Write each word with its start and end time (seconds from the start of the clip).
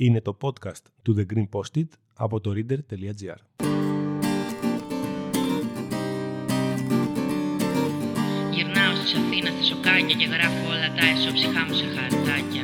Είναι 0.00 0.20
το 0.20 0.36
podcast 0.40 0.82
του 1.02 1.14
The 1.18 1.32
Green 1.34 1.48
Post-it 1.52 1.88
από 2.14 2.40
το 2.40 2.52
reader.gr. 2.54 3.36
Γυρνάω 8.52 8.94
στις 8.96 9.14
Αθήνα 9.14 9.50
στα 9.50 9.62
σοκάκια 9.62 10.16
και 10.16 10.24
γράφω 10.24 10.66
όλα 10.68 10.94
τα 10.94 11.06
εσώψυχά 11.06 11.64
μου 11.64 11.74
σε 11.74 11.84
χαρτάκια. 11.84 12.62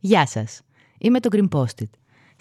Γεια 0.00 0.26
σας. 0.26 0.62
Είμαι 0.98 1.20
το 1.20 1.28
Green 1.32 1.48
Post-it. 1.48 1.90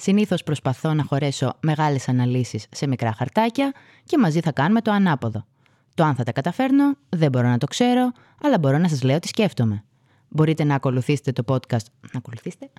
Συνήθως 0.02 0.44
προσπαθώ 0.44 0.94
να 0.94 1.04
χωρέσω 1.04 1.54
μεγάλες 1.62 2.10
αναλύσεις 2.10 2.66
σε 2.72 2.88
μικρά 2.88 3.14
χαρτάκια 3.14 3.72
και 4.04 4.18
μαζί 4.18 4.40
θα 4.40 4.52
κάνουμε 4.52 4.82
το 4.82 4.92
ανάποδο. 4.92 5.46
Το 5.94 6.04
αν 6.04 6.16
θα 6.16 6.24
τα 6.24 6.32
καταφέρνω 6.32 6.96
δεν 7.10 7.32
μπορώ 7.32 7.48
να 7.48 7.58
το 7.58 7.66
ξέρω, 7.66 8.12
αλλά 8.42 8.58
μπορώ 8.60 8.78
να 8.78 8.88
σας 8.88 9.02
λέω 9.04 9.20
τι 9.20 9.28
σκέφτομαι. 9.28 9.84
Μπορείτε 10.30 10.64
να 10.64 10.76
ακολουθήσετε 10.76 11.32
το 11.32 11.44
podcast... 11.48 11.86
Να 12.12 12.18
ακολουθήσετε; 12.18 12.70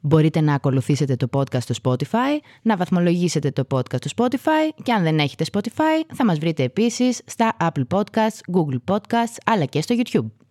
Μπορείτε 0.00 0.40
να 0.40 0.54
ακολουθήσετε 0.54 1.16
το 1.16 1.28
podcast 1.32 1.62
στο 1.62 1.74
Spotify, 1.82 2.40
να 2.62 2.76
βαθμολογήσετε 2.76 3.50
το 3.50 3.66
podcast 3.70 4.06
στο 4.06 4.10
Spotify 4.16 4.82
και 4.82 4.92
αν 4.92 5.02
δεν 5.02 5.18
έχετε 5.18 5.44
Spotify 5.52 6.14
θα 6.14 6.24
μας 6.24 6.38
βρείτε 6.38 6.62
επίσης 6.62 7.20
στα 7.26 7.56
Apple 7.60 7.86
Podcasts, 7.94 8.56
Google 8.56 8.94
Podcasts 8.94 9.36
αλλά 9.44 9.64
και 9.64 9.80
στο 9.80 9.94
YouTube. 9.98 10.45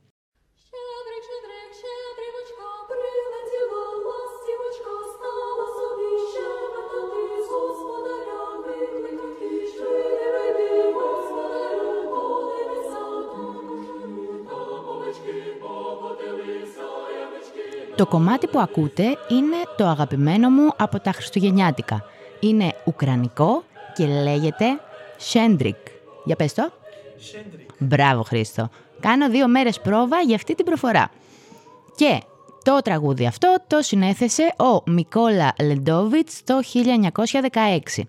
Το 18.06 18.12
κομμάτι 18.12 18.48
που 18.48 18.60
ακούτε 18.60 19.04
είναι 19.28 19.56
το 19.78 19.86
αγαπημένο 19.86 20.50
μου 20.50 20.70
από 20.78 21.00
τα 21.00 21.12
Χριστουγεννιάτικα. 21.12 22.04
Είναι 22.40 22.74
ουκρανικό 22.86 23.64
και 23.96 24.06
λέγεται 24.06 24.66
Σέντρικ. 25.18 25.76
Για 26.26 26.36
πες 26.36 26.54
το. 26.54 26.72
Μπράβο 27.78 28.22
Χρήστο. 28.22 28.70
Κάνω 29.00 29.30
δύο 29.30 29.48
μέρες 29.48 29.80
πρόβα 29.82 30.20
για 30.20 30.36
αυτή 30.36 30.56
την 30.56 30.66
προφορά. 30.66 31.10
Και 31.96 32.22
το 32.64 32.80
τραγούδι 32.84 33.26
αυτό 33.26 33.56
το 33.68 33.82
συνέθεσε 33.82 34.54
ο 34.58 34.92
Μικόλα 34.92 35.54
Λεντόβιτς 35.62 36.44
το 36.44 36.60
1916. 37.94 38.02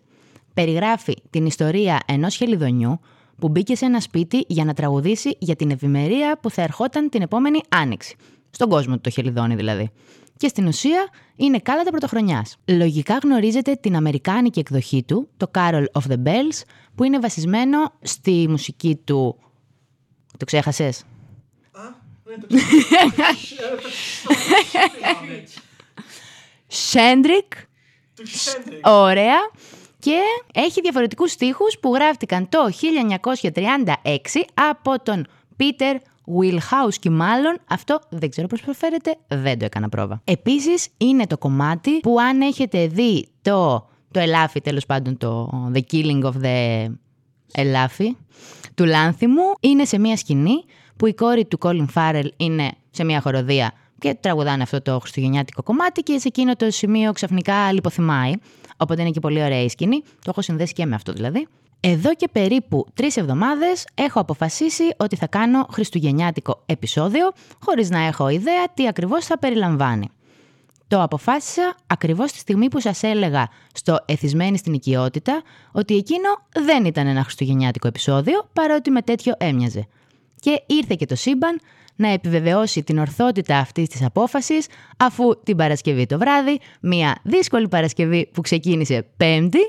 Περιγράφει 0.54 1.14
την 1.30 1.46
ιστορία 1.46 2.00
ενός 2.06 2.34
χελιδονιού 2.36 3.00
που 3.38 3.48
μπήκε 3.48 3.76
σε 3.76 3.84
ένα 3.84 4.00
σπίτι 4.00 4.44
για 4.48 4.64
να 4.64 4.74
τραγουδήσει 4.74 5.36
για 5.38 5.56
την 5.56 5.70
ευημερία 5.70 6.38
που 6.42 6.50
θα 6.50 6.62
ερχόταν 6.62 7.08
την 7.08 7.22
επόμενη 7.22 7.60
άνοιξη. 7.68 8.16
Στον 8.56 8.68
κόσμο 8.68 8.94
του 8.94 9.00
το 9.00 9.10
χελιδόνι 9.10 9.54
δηλαδή. 9.54 9.90
Και 10.36 10.48
στην 10.48 10.66
ουσία 10.66 11.08
είναι 11.36 11.58
κάλατα 11.58 11.90
πρωτοχρονιάς. 11.90 12.56
Λογικά 12.64 13.18
γνωρίζετε 13.22 13.74
την 13.74 13.96
αμερικάνικη 13.96 14.58
εκδοχή 14.58 15.02
του, 15.02 15.28
το 15.36 15.50
Carol 15.54 15.84
of 15.92 16.02
the 16.10 16.16
Bells, 16.24 16.62
που 16.94 17.04
είναι 17.04 17.18
βασισμένο 17.18 17.92
στη 18.02 18.46
μουσική 18.48 18.96
του. 19.04 19.38
Το 20.36 20.44
ξέχασες; 20.44 21.04
Σέντρικ. 26.66 27.52
Ωραία. 28.82 29.38
Και 29.98 30.20
έχει 30.52 30.80
διαφορετικούς 30.80 31.30
στίχους 31.30 31.78
που 31.80 31.94
γράφτηκαν 31.94 32.48
το 32.48 32.58
1936 33.54 33.92
από 34.54 35.02
τον 35.02 35.26
Πίτερ 35.56 35.96
Wilhouse 36.40 37.10
μάλλον 37.10 37.58
αυτό 37.68 38.00
δεν 38.08 38.30
ξέρω 38.30 38.46
πώς 38.46 38.60
προφέρεται, 38.60 39.16
δεν 39.28 39.58
το 39.58 39.64
έκανα 39.64 39.88
πρόβα. 39.88 40.20
Επίσης 40.24 40.88
είναι 40.96 41.26
το 41.26 41.38
κομμάτι 41.38 42.00
που 42.00 42.20
αν 42.20 42.40
έχετε 42.40 42.86
δει 42.86 43.28
το, 43.42 43.88
το 44.10 44.20
ελάφι, 44.20 44.60
τέλος 44.60 44.86
πάντων 44.86 45.16
το 45.16 45.50
The 45.74 45.80
Killing 45.92 46.22
of 46.22 46.32
the 46.42 46.86
Ελάφι, 47.52 48.16
του 48.74 48.84
Λάνθιμου, 48.84 49.52
είναι 49.60 49.84
σε 49.84 49.98
μια 49.98 50.16
σκηνή 50.16 50.64
που 50.96 51.06
η 51.06 51.14
κόρη 51.14 51.44
του 51.44 51.58
Colin 51.60 51.86
Farrell 51.94 52.28
είναι 52.36 52.70
σε 52.90 53.04
μια 53.04 53.20
χοροδία 53.20 53.72
και 53.98 54.16
τραγουδάνε 54.20 54.62
αυτό 54.62 54.82
το 54.82 54.98
χριστουγεννιάτικο 55.00 55.62
κομμάτι 55.62 56.02
και 56.02 56.18
σε 56.18 56.28
εκείνο 56.28 56.56
το 56.56 56.70
σημείο 56.70 57.12
ξαφνικά 57.12 57.72
λιποθυμάει. 57.72 58.32
Οπότε 58.76 59.00
είναι 59.00 59.10
και 59.10 59.20
πολύ 59.20 59.42
ωραία 59.42 59.62
η 59.62 59.68
σκηνή. 59.68 60.02
Το 60.02 60.28
έχω 60.28 60.42
συνδέσει 60.42 60.72
και 60.72 60.86
με 60.86 60.94
αυτό 60.94 61.12
δηλαδή. 61.12 61.46
Εδώ 61.80 62.14
και 62.14 62.28
περίπου 62.32 62.86
τρεις 62.94 63.16
εβδομάδες 63.16 63.86
έχω 63.94 64.20
αποφασίσει 64.20 64.82
ότι 64.96 65.16
θα 65.16 65.26
κάνω 65.26 65.66
χριστουγεννιάτικο 65.72 66.62
επεισόδιο, 66.66 67.32
χωρίς 67.60 67.90
να 67.90 67.98
έχω 67.98 68.28
ιδέα 68.28 68.64
τι 68.74 68.88
ακριβώς 68.88 69.26
θα 69.26 69.38
περιλαμβάνει. 69.38 70.10
Το 70.88 71.02
αποφάσισα 71.02 71.76
ακριβώς 71.86 72.32
τη 72.32 72.38
στιγμή 72.38 72.68
που 72.68 72.80
σας 72.80 73.02
έλεγα 73.02 73.48
στο 73.72 73.98
«Εθισμένη 74.06 74.58
στην 74.58 74.72
οικειότητα» 74.72 75.42
ότι 75.72 75.96
εκείνο 75.96 76.28
δεν 76.64 76.84
ήταν 76.84 77.06
ένα 77.06 77.22
χριστουγεννιάτικο 77.22 77.88
επεισόδιο, 77.88 78.48
παρότι 78.52 78.90
με 78.90 79.02
τέτοιο 79.02 79.34
έμοιαζε. 79.38 79.86
Και 80.40 80.62
ήρθε 80.66 80.94
και 80.94 81.06
το 81.06 81.14
σύμπαν 81.14 81.60
να 81.96 82.08
επιβεβαιώσει 82.08 82.82
την 82.82 82.98
ορθότητα 82.98 83.58
αυτής 83.58 83.88
της 83.88 84.04
απόφασης, 84.04 84.66
αφού 84.96 85.42
την 85.42 85.56
Παρασκευή 85.56 86.06
το 86.06 86.18
βράδυ, 86.18 86.60
μια 86.80 87.18
δύσκολη 87.22 87.68
Παρασκευή 87.68 88.30
που 88.32 88.40
ξεκίνησε 88.40 89.06
Πέμπτη, 89.16 89.66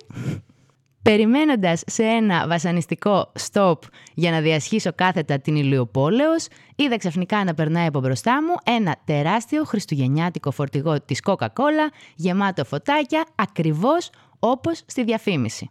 Περιμένοντας 1.01 1.83
σε 1.85 2.03
ένα 2.03 2.47
βασανιστικό 2.47 3.31
stop 3.51 3.77
για 4.13 4.31
να 4.31 4.41
διασχίσω 4.41 4.93
κάθετα 4.93 5.39
την 5.39 5.55
Ηλιοπόλεως, 5.55 6.47
είδα 6.75 6.97
ξαφνικά 6.97 7.43
να 7.43 7.53
περνάει 7.53 7.87
από 7.87 7.99
μπροστά 7.99 8.43
μου 8.43 8.53
ένα 8.63 8.95
τεράστιο 9.05 9.63
χριστουγεννιάτικο 9.63 10.51
φορτηγό 10.51 11.01
της 11.01 11.21
Coca-Cola 11.25 11.87
γεμάτο 12.15 12.65
φωτάκια 12.65 13.25
ακριβώς 13.35 14.09
όπως 14.39 14.81
στη 14.85 15.03
διαφήμιση. 15.03 15.69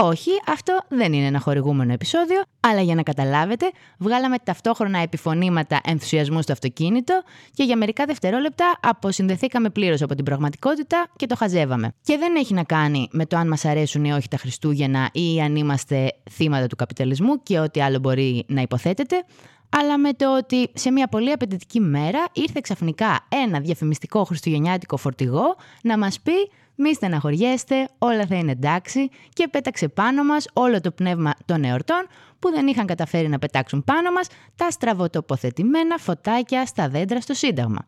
Όχι, 0.00 0.30
αυτό 0.46 0.78
δεν 0.88 1.12
είναι 1.12 1.26
ένα 1.26 1.40
χορηγούμενο 1.40 1.92
επεισόδιο, 1.92 2.42
αλλά 2.60 2.80
για 2.80 2.94
να 2.94 3.02
καταλάβετε, 3.02 3.70
βγάλαμε 3.98 4.36
ταυτόχρονα 4.44 4.98
επιφωνήματα 4.98 5.80
ενθουσιασμού 5.84 6.42
στο 6.42 6.52
αυτοκίνητο 6.52 7.22
και 7.54 7.62
για 7.62 7.76
μερικά 7.76 8.04
δευτερόλεπτα 8.04 8.78
αποσυνδεθήκαμε 8.82 9.70
πλήρως 9.70 10.02
από 10.02 10.14
την 10.14 10.24
πραγματικότητα 10.24 11.06
και 11.16 11.26
το 11.26 11.36
χαζεύαμε. 11.36 11.92
Και 12.02 12.16
δεν 12.16 12.36
έχει 12.36 12.54
να 12.54 12.62
κάνει 12.62 13.08
με 13.12 13.26
το 13.26 13.36
αν 13.36 13.48
μας 13.48 13.64
αρέσουν 13.64 14.04
ή 14.04 14.12
όχι 14.12 14.28
τα 14.28 14.36
Χριστούγεννα 14.36 15.08
ή 15.12 15.40
αν 15.40 15.56
είμαστε 15.56 16.12
θύματα 16.30 16.66
του 16.66 16.76
καπιταλισμού 16.76 17.42
και 17.42 17.58
ό,τι 17.58 17.82
άλλο 17.82 17.98
μπορεί 17.98 18.44
να 18.48 18.60
υποθέτεται, 18.60 19.24
αλλά 19.68 19.98
με 19.98 20.12
το 20.12 20.36
ότι 20.36 20.70
σε 20.74 20.90
μια 20.90 21.08
πολύ 21.08 21.30
απαιτητική 21.30 21.80
μέρα 21.80 22.24
ήρθε 22.32 22.60
ξαφνικά 22.62 23.26
ένα 23.28 23.60
διαφημιστικό 23.60 24.24
χριστουγεννιάτικο 24.24 24.96
φορτηγό 24.96 25.56
να 25.82 25.98
μας 25.98 26.20
πει 26.20 26.32
μη 26.78 26.94
στεναχωριέστε, 26.94 27.88
όλα 27.98 28.26
θα 28.26 28.34
είναι 28.34 28.50
εντάξει 28.50 29.08
και 29.32 29.48
πέταξε 29.48 29.88
πάνω 29.88 30.24
μας 30.24 30.46
όλο 30.52 30.80
το 30.80 30.90
πνεύμα 30.90 31.34
των 31.44 31.64
εορτών 31.64 32.06
που 32.38 32.50
δεν 32.50 32.66
είχαν 32.66 32.86
καταφέρει 32.86 33.28
να 33.28 33.38
πετάξουν 33.38 33.84
πάνω 33.84 34.10
μας 34.10 34.26
τα 34.56 34.70
στραβοτοποθετημένα 34.70 35.96
φωτάκια 35.98 36.66
στα 36.66 36.88
δέντρα 36.88 37.20
στο 37.20 37.34
Σύνταγμα. 37.34 37.86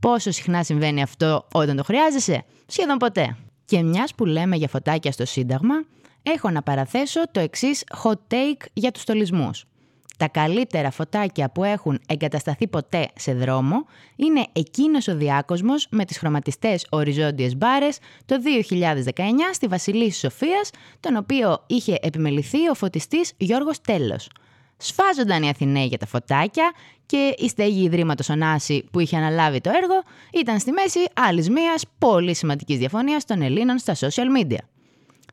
Πόσο 0.00 0.30
συχνά 0.30 0.62
συμβαίνει 0.62 1.02
αυτό 1.02 1.46
όταν 1.52 1.76
το 1.76 1.84
χρειάζεσαι; 1.84 2.44
Σχεδόν 2.66 2.96
ποτέ. 2.96 3.36
Και 3.64 3.82
μιας 3.82 4.14
που 4.14 4.24
λέμε 4.24 4.56
για 4.56 4.68
φωτάκια 4.68 5.12
στο 5.12 5.24
Σύνταγμα, 5.24 5.74
έχω 6.22 6.50
να 6.50 6.62
παραθέσω 6.62 7.30
το 7.30 7.40
εξής 7.40 7.84
hot 8.02 8.34
take 8.34 8.66
για 8.72 8.90
τους 8.90 9.02
στολισμούς. 9.02 9.64
Τα 10.18 10.28
καλύτερα 10.28 10.90
φωτάκια 10.90 11.50
που 11.50 11.64
έχουν 11.64 12.00
εγκατασταθεί 12.06 12.68
ποτέ 12.68 13.08
σε 13.14 13.34
δρόμο 13.34 13.86
είναι 14.16 14.46
εκείνος 14.52 15.08
ο 15.08 15.16
διάκοσμος 15.16 15.86
με 15.90 16.04
τις 16.04 16.18
χρωματιστές 16.18 16.86
οριζόντιες 16.90 17.56
μπάρες 17.56 17.98
το 18.24 18.36
2019 19.14 19.20
στη 19.52 19.66
Βασιλής 19.66 20.18
Σοφίας, 20.18 20.70
τον 21.00 21.16
οποίο 21.16 21.64
είχε 21.66 21.98
επιμεληθεί 22.02 22.68
ο 22.68 22.74
φωτιστής 22.74 23.32
Γιώργος 23.36 23.80
Τέλος. 23.80 24.28
Σφάζονταν 24.76 25.42
οι 25.42 25.48
Αθηναίοι 25.48 25.86
για 25.86 25.98
τα 25.98 26.06
φωτάκια 26.06 26.72
και 27.06 27.34
η 27.38 27.48
στέγη 27.48 27.84
Ιδρύματος 27.84 28.28
Ωνάση 28.28 28.84
που 28.90 29.00
είχε 29.00 29.16
αναλάβει 29.16 29.60
το 29.60 29.70
έργο 29.70 30.02
ήταν 30.32 30.58
στη 30.58 30.72
μέση 30.72 30.98
άλλης 31.14 31.50
μια 31.50 31.74
πολύ 31.98 32.34
σημαντικής 32.34 32.78
διαφωνίας 32.78 33.24
των 33.24 33.42
Ελλήνων 33.42 33.78
στα 33.78 33.94
social 33.94 34.42
media. 34.42 34.58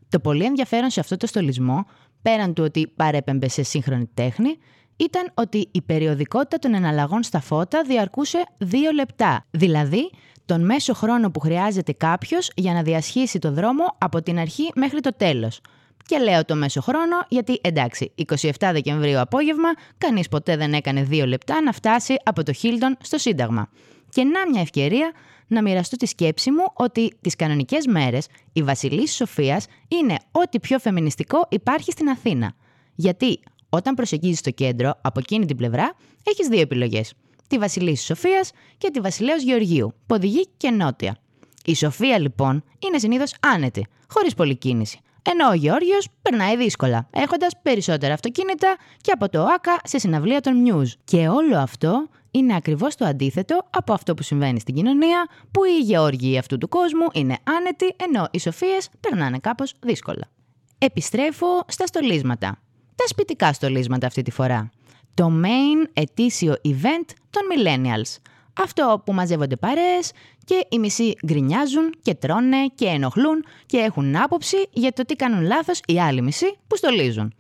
Το 0.10 0.20
πολύ 0.20 0.44
ενδιαφέρον 0.44 0.90
σε 0.90 1.00
αυτό 1.00 1.18
το 1.18 1.28
στολισμό, 1.28 1.86
πέραν 2.26 2.54
του 2.54 2.64
ότι 2.64 2.88
παρέπεμπε 2.96 3.50
σε 3.50 3.64
σύγχρονη 3.64 4.10
τέχνη, 4.14 4.58
ήταν 4.96 5.32
ότι 5.34 5.68
η 5.72 5.82
περιοδικότητα 5.82 6.58
των 6.58 6.74
εναλλαγών 6.74 7.24
στα 7.24 7.40
φώτα 7.40 7.84
διαρκούσε 7.88 8.44
δύο 8.58 8.92
λεπτά. 8.92 9.46
Δηλαδή, 9.52 10.12
τον 10.46 10.66
μέσο 10.66 10.94
χρόνο 10.94 11.32
που 11.32 11.40
χρειάζεται 11.40 11.94
κάποιος 11.94 12.52
για 12.56 12.74
να 12.74 12.82
διασχίσει 12.82 13.40
το 13.40 13.52
δρόμο 13.52 13.84
από 13.98 14.22
την 14.22 14.40
αρχή 14.40 14.72
μέχρι 14.76 15.00
το 15.00 15.16
τέλος. 15.18 15.62
Και 16.06 16.18
λέω 16.18 16.46
το 16.46 16.56
μέσο 16.56 16.82
χρόνο 16.82 17.26
γιατί 17.30 17.60
εντάξει, 17.62 18.14
27 18.28 18.50
Δεκεμβρίου 18.60 19.20
απόγευμα, 19.20 19.70
κανείς 19.98 20.28
ποτέ 20.28 20.58
δεν 20.58 20.74
έκανε 20.74 21.04
δύο 21.04 21.26
λεπτά 21.26 21.62
να 21.62 21.72
φτάσει 21.72 22.16
από 22.24 22.44
το 22.44 22.54
Χίλτον 22.54 22.98
στο 23.02 23.18
Σύνταγμα. 23.18 23.70
Και 24.10 24.24
να 24.24 24.50
μια 24.52 24.62
ευκαιρία 24.62 25.12
να 25.48 25.62
μοιραστώ 25.62 25.96
τη 25.96 26.06
σκέψη 26.06 26.52
μου 26.52 26.64
ότι 26.74 27.18
τις 27.22 27.36
κανονικές 27.36 27.86
μέρες 27.86 28.28
η 28.54 28.64
Βασιλής 28.64 29.16
Σοφίας 29.16 29.66
είναι 29.88 30.18
ό,τι 30.32 30.60
πιο 30.60 30.80
φεμινιστικό 30.80 31.48
υπάρχει 31.50 31.92
στην 31.92 32.10
Αθήνα. 32.10 32.54
Γιατί 32.96 33.40
όταν 33.70 33.94
προσεγγίζεις 33.96 34.42
το 34.42 34.52
κέντρο, 34.52 34.94
από 35.02 35.20
εκείνη 35.20 35.46
την 35.46 35.58
πλευρά, 35.58 35.96
έχεις 36.24 36.48
δύο 36.48 36.62
επιλογές. 36.62 37.14
Τη 37.48 37.58
Βασιλίση 37.58 38.06
Σοφίας 38.06 38.52
και 38.78 38.92
τη 38.92 39.00
Βασιλέως 39.00 39.44
Γεωργίου, 39.44 39.94
που 40.06 40.16
οδηγεί 40.16 40.48
και 40.58 40.72
νότια. 40.72 41.18
Η 41.66 41.76
Σοφία 41.76 42.20
λοιπόν 42.20 42.64
είναι 42.80 42.98
συνήθως 42.98 43.34
άνετη, 43.40 43.86
χωρίς 44.10 44.34
πολλή 44.34 44.56
κίνηση. 44.56 45.00
Ενώ 45.32 45.50
ο 45.50 45.54
Γεώργιος 45.54 46.08
περνάει 46.22 46.58
δύσκολα, 46.58 47.08
έχοντας 47.12 47.52
περισσότερα 47.62 48.14
αυτοκίνητα 48.14 48.76
και 49.02 49.12
από 49.12 49.30
το 49.30 49.44
ΆΚΑ 49.44 49.80
σε 49.84 49.98
συναυλία 49.98 50.42
των 50.42 50.54
Muse. 50.66 50.92
Και 51.04 51.28
όλο 51.28 51.58
αυτό 51.58 52.08
είναι 52.36 52.56
ακριβώς 52.56 52.96
το 52.96 53.06
αντίθετο 53.06 53.68
από 53.70 53.94
αυτό 53.94 54.14
που 54.14 54.24
συμβαίνει 54.24 54.60
στην 54.60 54.76
κοινωνία, 54.76 55.28
που 55.52 55.64
οι 55.64 55.80
Γεώργιοι 55.84 56.38
αυτού 56.38 56.58
του 56.58 56.70
κόσμου 56.70 57.08
είναι 57.14 57.38
άνετοι, 57.44 57.96
ενώ 58.06 58.28
οι 58.32 58.40
Σοφίες 58.40 58.90
περνάνε 59.00 59.40
κάπως 59.40 59.74
δύσκολα. 59.82 60.30
Επιστρέφω 60.78 61.64
στα 61.68 61.86
στολίσματα. 61.86 62.62
Τα 62.96 63.08
σπιτικά 63.08 63.54
στολίσματα 63.54 64.08
αυτή 64.08 64.22
τη 64.22 64.32
φορά. 64.32 64.70
Το 65.14 65.32
main 65.44 65.90
ετήσιο 65.94 66.54
event 66.54 67.10
των 67.30 67.42
millennials. 67.56 68.18
Αυτό 68.62 69.02
που 69.06 69.14
μαζεύονται 69.14 69.56
παρέες 69.56 70.12
και 70.46 70.66
οι 70.70 70.80
μισοί 70.80 71.16
γκρινιάζουν 71.26 71.94
και 72.02 72.14
τρώνε 72.14 72.68
και 72.76 72.86
ενοχλούν 72.86 73.46
και 73.66 73.78
έχουν 73.78 74.16
άποψη 74.16 74.58
για 74.72 74.94
το 74.94 75.06
τι 75.06 75.16
κάνουν 75.16 75.42
λάθος 75.42 75.80
οι 75.88 76.02
άλλοι 76.02 76.22
μισοί 76.22 76.58
που 76.68 76.76
στολίζουν. 76.76 77.34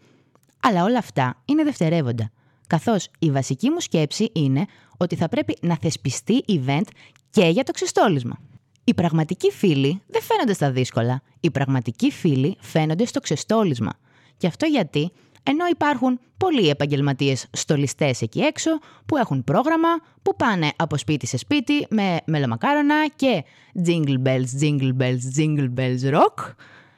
Αλλά 0.60 0.84
όλα 0.84 0.98
αυτά 0.98 1.42
είναι 1.46 1.64
δευτερεύοντα. 1.64 2.32
Καθώς 2.68 3.10
η 3.20 3.32
βασική 3.32 3.70
μου 3.70 3.80
σκέψη 3.80 4.30
είναι 4.34 4.66
ότι 4.98 5.16
θα 5.16 5.30
πρέπει 5.30 5.58
να 5.62 5.78
θεσπιστεί 5.82 6.44
event 6.48 6.88
και 7.30 7.46
για 7.46 7.64
το 7.64 7.72
ξεστόλισμα. 7.72 8.38
Οι 8.84 8.94
πραγματικοί 8.94 9.52
φίλοι 9.52 10.02
δεν 10.08 10.22
φαίνονται 10.22 10.54
στα 10.54 10.72
δύσκολα. 10.72 11.22
Οι 11.40 11.52
πραγματικοί 11.52 12.12
φίλοι 12.12 12.58
φαίνονται 12.60 13.06
στο 13.06 13.20
ξεστόλισμα. 13.20 13.92
Και 14.38 14.48
αυτό 14.48 14.66
γιατί, 14.66 15.12
ενώ 15.44 15.66
υπάρχουν 15.72 16.20
πολλοί 16.38 16.70
επαγγελματίες 16.70 17.46
στολιστές 17.52 18.22
εκεί 18.22 18.40
έξω 18.40 18.80
που 19.06 19.18
έχουν 19.18 19.44
πρόγραμμα 19.44 19.88
που 20.22 20.36
πάνε 20.36 20.72
από 20.76 20.98
σπίτι 20.98 21.28
σε 21.28 21.38
σπίτι 21.38 21.86
με 21.90 22.18
μελομακάρονα 22.26 23.08
και 23.16 23.44
jingle 23.86 24.28
bells, 24.28 24.62
jingle 24.62 24.92
bells, 25.00 25.40
jingle 25.40 25.70
bells 25.76 26.14
rock. 26.14 26.54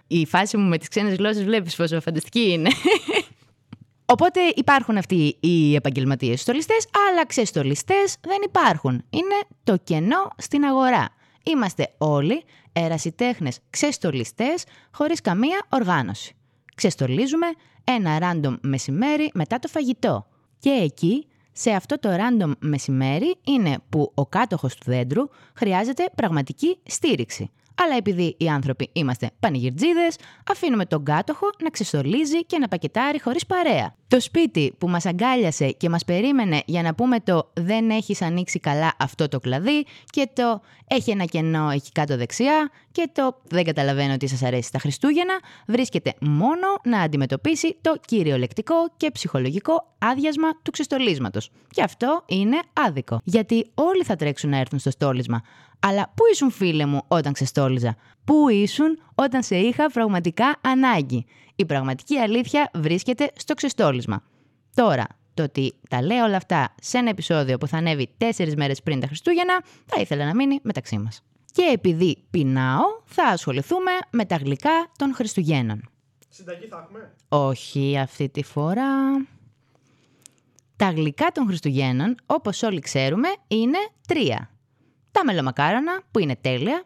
Η 0.07 0.25
φάση 0.25 0.57
μου 0.57 0.67
με 0.67 0.77
τις 0.77 0.88
ξένες 0.88 1.15
γλώσσες 1.15 1.43
βλέπεις 1.43 1.75
πόσο 1.75 2.01
φανταστική 2.01 2.51
είναι. 2.51 2.69
Οπότε 4.09 4.39
υπάρχουν 4.56 4.98
αυτοί 4.98 5.38
οι 5.39 5.75
επαγγελματίες 5.75 6.42
στολιστές, 6.42 6.88
αλλά 7.09 7.25
ξεστολιστές 7.25 8.18
δεν 8.21 8.38
υπάρχουν. 8.45 9.04
Είναι 9.09 9.39
το 9.63 9.77
κενό 9.77 10.30
στην 10.38 10.63
αγορά. 10.63 11.09
Είμαστε 11.44 11.94
όλοι 11.98 12.44
ερασιτέχνες 12.74 13.59
ξεστολιστές 13.69 14.63
χωρίς 14.92 15.21
καμία 15.21 15.65
οργάνωση. 15.69 16.36
Ξεστολίζουμε 16.75 17.48
ένα 17.83 18.18
random 18.21 18.57
μεσημέρι 18.62 19.31
μετά 19.33 19.59
το 19.59 19.68
φαγητό. 19.68 20.27
Και 20.60 20.69
εκεί, 20.69 21.27
σε 21.51 21.71
αυτό 21.71 22.00
το 22.00 22.10
random 22.10 22.51
μεσημέρι, 22.60 23.36
είναι 23.44 23.77
που 23.89 24.12
ο 24.13 24.25
κάτοχος 24.25 24.75
του 24.75 24.83
δέντρου 24.86 25.24
χρειάζεται 25.53 26.10
πραγματική 26.15 26.77
στήριξη. 26.86 27.51
Αλλά 27.77 27.95
επειδή 27.95 28.35
οι 28.39 28.47
άνθρωποι 28.47 28.89
είμαστε 28.94 29.31
πανηγυρτζίδες, 29.39 30.15
αφήνουμε 30.50 30.85
τον 30.85 31.03
κάτοχο 31.03 31.50
να 31.63 31.69
ξεστολίζει 31.69 32.45
και 32.45 32.57
να 32.57 32.68
πακετάρει 32.68 33.21
χωρίς 33.21 33.45
παρέα. 33.45 33.95
Το 34.09 34.19
σπίτι 34.19 34.74
που 34.77 34.89
μας 34.89 35.06
αγκάλιασε 35.06 35.71
και 35.71 35.89
μας 35.89 36.06
περίμενε 36.06 36.62
για 36.65 36.81
να 36.81 36.95
πούμε 36.95 37.19
το 37.19 37.50
«δεν 37.54 37.89
έχεις 37.89 38.21
ανοίξει 38.21 38.59
καλά 38.59 38.94
αυτό 39.00 39.27
το 39.27 39.39
κλαδί» 39.39 39.86
και 40.06 40.30
το 40.33 40.62
«έχει 40.88 41.12
ένα 41.12 41.25
κενό 41.25 41.69
εκεί 41.69 41.92
κάτω 41.92 42.18
δεξιά» 42.18 42.71
και 42.92 43.09
το 43.13 43.38
«δεν 43.48 43.63
καταλαβαίνω 43.63 44.18
τι 44.18 44.27
σας 44.27 44.44
αρέσει 44.44 44.68
στα 44.68 44.80
Χριστούγεννα» 44.80 45.33
βρίσκεται 45.68 46.13
μόνο 46.19 46.68
να 46.83 47.00
αντιμετωπίσει 47.00 47.77
το 47.81 47.95
κυριολεκτικό 48.06 48.75
και 48.98 49.12
ψυχολογικό 49.12 49.95
άδειασμα 49.98 50.62
του 50.62 50.71
ξεστολίσματος. 50.71 51.51
Και 51.69 51.83
αυτό 51.83 52.24
είναι 52.27 52.60
άδικο. 52.74 53.19
Γιατί 53.24 53.71
όλοι 53.74 54.03
θα 54.03 54.15
τρέξουν 54.15 54.50
να 54.50 54.57
έρθουν 54.57 54.80
στο 54.80 54.89
στόλισμα. 54.89 55.42
Αλλά 55.80 56.12
πού 56.15 56.24
ήσουν 56.31 56.51
φίλε 56.51 56.86
μου 56.86 57.01
όταν 57.07 57.33
ξεστόλιζα; 57.33 57.95
Πού 58.27 58.50
ήσουν 58.50 59.00
όταν 59.15 59.44
σε 59.44 59.57
είχα 59.57 59.91
πραγματικά 59.91 60.59
ανάγκη; 60.62 61.25
Η 61.56 61.65
πραγματική 61.65 62.18
αλήθεια 62.18 62.69
βρίσκεται 62.74 63.31
στο 63.35 63.53
ξεστόλισμα. 63.53 64.24
Τώρα, 64.74 65.07
το 65.33 65.44
ότι 65.44 65.74
τα 65.89 66.01
λέω 66.01 66.25
όλα 66.25 66.35
αυτά 66.35 66.75
σε 66.81 66.97
ένα 66.97 67.09
επεισόδιο 67.09 67.57
που 67.57 67.68
θα 67.68 67.77
ανέβει 67.77 68.13
τέσσερις 68.18 68.56
μέρες 68.56 68.81
πριν 68.81 69.00
τα 69.00 69.07
Χριστούγεννα, 69.07 69.63
θα 69.85 70.01
ήθελα 70.01 70.25
να 70.25 70.35
μείνει 70.35 70.59
μεταξύ 70.63 70.97
μας. 70.97 71.21
Και 71.51 71.69
επειδή 71.74 72.18
πεινάω, 72.29 72.83
θα 73.06 73.24
ασχοληθούμε 73.24 73.91
με 74.12 74.25
τα 74.25 74.35
γλυκά 74.35 74.91
των 74.97 75.13
Χριστουγέννων. 75.13 75.81
Συνταγή 76.29 76.68
θα 76.68 76.83
έχουμε; 76.83 77.13
Όχι 77.29 77.97
αυτή 77.97 78.29
τη 78.29 78.44
φορά. 78.44 79.25
Τα 80.75 80.89
γλυκά 80.89 81.27
των 81.33 81.47
Χριστουγέννων, 81.47 82.15
όπως 82.25 82.63
όλοι 82.63 82.79
ξέρουμε, 82.79 83.27
είναι 83.47 83.77
τρία. 84.07 84.50
Τα 85.12 85.25
μελομακάρονα, 85.25 86.01
που 86.12 86.19
είναι 86.19 86.35
τέλεια. 86.35 86.83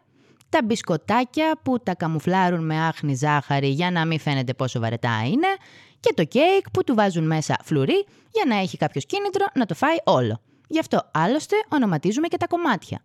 Τα 0.52 0.62
μπισκοτάκια 0.64 1.58
που 1.62 1.80
τα 1.82 1.94
καμουφλάρουν 1.94 2.64
με 2.64 2.80
άχνη 2.80 3.14
ζάχαρη 3.14 3.68
για 3.68 3.90
να 3.90 4.06
μην 4.06 4.18
φαίνεται 4.18 4.54
πόσο 4.54 4.80
βαρετά 4.80 5.22
είναι. 5.26 5.46
Και 6.00 6.12
το 6.16 6.24
κέικ 6.24 6.70
που 6.70 6.84
του 6.84 6.94
βάζουν 6.94 7.26
μέσα 7.26 7.56
φλουρί 7.64 8.06
για 8.30 8.44
να 8.46 8.56
έχει 8.56 8.76
κάποιος 8.76 9.06
κίνητρο 9.06 9.46
να 9.54 9.66
το 9.66 9.74
φάει 9.74 9.96
όλο. 10.04 10.40
Γι' 10.68 10.78
αυτό 10.78 11.10
άλλωστε 11.12 11.56
ονοματίζουμε 11.68 12.28
και 12.28 12.36
τα 12.36 12.46
κομμάτια. 12.46 13.02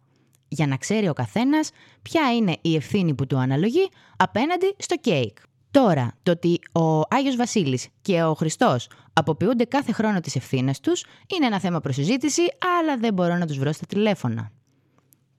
Για 0.48 0.68
να 0.68 0.78
ξέρει 0.78 1.08
ο 1.10 1.14
καθένας 1.14 1.70
ποια 2.02 2.36
είναι 2.36 2.58
η 2.62 2.76
ευθύνη 2.76 3.14
που 3.14 3.28
του 3.28 3.38
αναλογεί 3.38 3.90
απέναντι 4.18 4.76
στο 4.78 4.96
κέικ. 4.98 5.38
Τώρα, 5.72 6.18
το 6.24 6.32
ότι 6.32 6.60
ο 6.72 7.00
Άγιος 7.10 7.36
Βασίλης 7.36 7.88
και 8.02 8.24
ο 8.24 8.34
Χριστός 8.34 8.90
αποποιούνται 9.14 9.66
κάθε 9.66 9.92
χρόνο 9.92 10.20
τις 10.20 10.36
ευθύνες 10.36 10.80
τους 10.80 11.06
είναι 11.36 11.46
ένα 11.46 11.60
θέμα 11.60 11.80
προσυζήτηση, 11.80 12.42
αλλά 12.80 12.98
δεν 12.98 13.14
μπορώ 13.14 13.36
να 13.36 13.46
τους 13.46 13.58
βρω 13.58 13.72
στα 13.72 13.86
τηλέφωνα. 13.86 14.52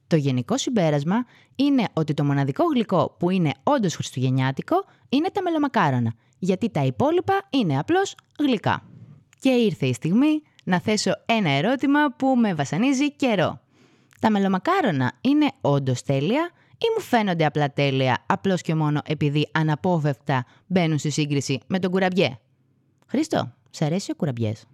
Το 0.08 0.16
γενικό 0.16 0.56
συμπέρασμα 0.56 1.24
είναι 1.56 1.84
ότι 1.92 2.14
το 2.14 2.24
μοναδικό 2.24 2.64
γλυκό 2.64 3.16
που 3.18 3.30
είναι 3.30 3.52
όντως 3.62 3.94
χριστουγεννιάτικο 3.94 4.84
είναι 5.08 5.28
τα 5.32 5.42
μελομακάρονα, 5.42 6.14
γιατί 6.38 6.70
τα 6.70 6.84
υπόλοιπα 6.84 7.42
είναι 7.50 7.78
απλώς 7.78 8.14
γλυκά. 8.38 8.82
Και 9.40 9.48
ήρθε 9.48 9.86
η 9.86 9.92
στιγμή 9.92 10.42
να 10.64 10.80
θέσω 10.80 11.12
ένα 11.26 11.50
ερώτημα 11.50 12.14
που 12.16 12.26
με 12.26 12.54
βασανίζει 12.54 13.12
καιρό. 13.12 13.60
Τα 14.20 14.30
μελομακάρονα 14.30 15.12
είναι 15.20 15.50
όντως 15.60 16.02
τέλεια 16.02 16.50
ή 16.72 16.86
μου 16.96 17.02
φαίνονται 17.02 17.44
απλά 17.44 17.72
τέλεια 17.72 18.24
απλώς 18.26 18.62
και 18.62 18.74
μόνο 18.74 19.00
επειδή 19.04 19.48
αναπόφευκτα 19.52 20.44
μπαίνουν 20.66 20.98
στη 20.98 21.10
σύγκριση 21.10 21.60
με 21.66 21.78
τον 21.78 21.90
κουραμπιέ; 21.90 22.38
Χρήστο, 23.06 23.52
σ' 23.70 23.82
αρέσει 23.82 24.10
ο 24.10 24.14
κουραμπιές; 24.14 24.64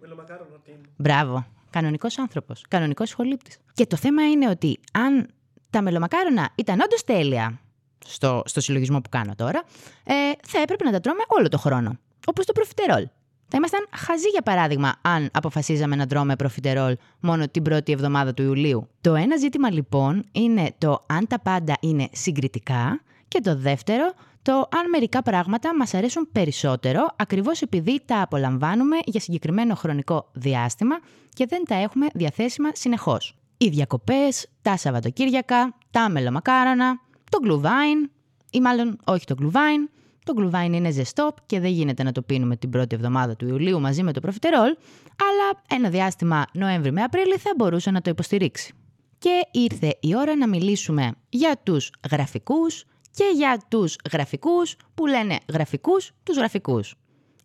Μελομακάρονα 0.00 0.58
τι 0.64 0.70
είναι; 0.70 0.80
Μπράβο. 0.96 1.46
Κανονικός 1.70 2.18
άνθρωπος. 2.18 2.64
Κανονικός 2.68 3.08
σχολήπτη. 3.08 3.56
Και 3.72 3.86
το 3.86 3.96
θέμα 3.96 4.30
είναι 4.30 4.48
ότι 4.48 4.80
αν 4.92 5.28
τα 5.70 5.82
μελομακάρονα 5.82 6.48
ήταν 6.54 6.80
όντως 6.80 7.04
τέλεια 7.04 7.60
στο, 8.06 8.42
στο 8.44 8.60
συλλογισμό 8.60 9.00
που 9.00 9.08
κάνω 9.08 9.34
τώρα, 9.34 9.62
ε, 10.04 10.14
θα 10.46 10.60
έπρεπε 10.62 10.84
να 10.84 10.90
τα 10.90 11.00
τρώμε 11.00 11.22
όλο 11.26 11.48
το 11.48 11.58
χρόνο. 11.58 11.98
Όπως 12.26 12.46
το 12.46 12.52
προφιτερόλ. 12.52 13.06
Θα 13.48 13.56
ήμασταν 13.56 13.86
χαζοί, 13.92 14.28
για 14.28 14.42
παράδειγμα, 14.42 14.94
αν 15.02 15.28
αποφασίζαμε 15.32 15.96
να 15.96 16.06
τρώμε 16.06 16.36
προφιτερόλ 16.36 16.96
μόνο 17.20 17.48
την 17.48 17.62
πρώτη 17.62 17.92
εβδομάδα 17.92 18.34
του 18.34 18.42
Ιουλίου. 18.42 18.88
Το 19.00 19.14
ένα 19.14 19.36
ζήτημα 19.36 19.70
λοιπόν 19.70 20.24
είναι 20.32 20.74
το 20.78 21.04
αν 21.06 21.26
τα 21.26 21.40
πάντα 21.40 21.76
είναι 21.80 22.08
συγκριτικά 22.12 23.00
και 23.28 23.40
το 23.40 23.56
δεύτερο 23.56 24.12
το 24.46 24.52
αν 24.52 24.88
μερικά 24.90 25.22
πράγματα 25.22 25.76
μας 25.76 25.94
αρέσουν 25.94 26.28
περισσότερο 26.32 27.06
ακριβώς 27.16 27.62
επειδή 27.62 28.00
τα 28.04 28.22
απολαμβάνουμε 28.22 28.96
για 29.04 29.20
συγκεκριμένο 29.20 29.74
χρονικό 29.74 30.30
διάστημα 30.32 30.98
και 31.32 31.46
δεν 31.46 31.64
τα 31.64 31.74
έχουμε 31.74 32.06
διαθέσιμα 32.14 32.70
συνεχώς. 32.72 33.36
Οι 33.56 33.68
διακοπές, 33.68 34.48
τα 34.62 34.76
Σαββατοκύριακα, 34.76 35.74
τα 35.90 36.08
μελομακάρανα, 36.08 37.00
το 37.30 37.38
γκλουβάιν 37.38 38.10
ή 38.50 38.60
μάλλον 38.60 38.98
όχι 39.04 39.24
το 39.24 39.34
γκλουβάιν, 39.34 39.88
το 40.24 40.32
γκλουβάιν 40.32 40.72
είναι 40.72 40.90
ζεστό 40.90 41.34
και 41.46 41.60
δεν 41.60 41.70
γίνεται 41.70 42.02
να 42.02 42.12
το 42.12 42.22
πίνουμε 42.22 42.56
την 42.56 42.70
πρώτη 42.70 42.94
εβδομάδα 42.94 43.36
του 43.36 43.46
Ιουλίου 43.46 43.80
μαζί 43.80 44.02
με 44.02 44.12
το 44.12 44.20
προφιτερόλ, 44.20 44.76
αλλά 45.16 45.62
ένα 45.68 45.88
διάστημα 45.88 46.44
Νοέμβρη 46.52 46.92
με 46.92 47.02
Απρίλη 47.02 47.36
θα 47.36 47.50
μπορούσε 47.56 47.90
να 47.90 48.00
το 48.00 48.10
υποστηρίξει. 48.10 48.74
Και 49.18 49.46
ήρθε 49.50 49.96
η 50.00 50.16
ώρα 50.16 50.36
να 50.36 50.48
μιλήσουμε 50.48 51.12
για 51.28 51.60
τους 51.62 51.90
γραφικούς 52.10 52.84
και 53.16 53.24
για 53.34 53.60
τους 53.68 53.96
γραφικούς 54.12 54.76
που 54.94 55.06
λένε 55.06 55.38
γραφικούς 55.52 56.10
τους 56.22 56.36
γραφικούς. 56.36 56.94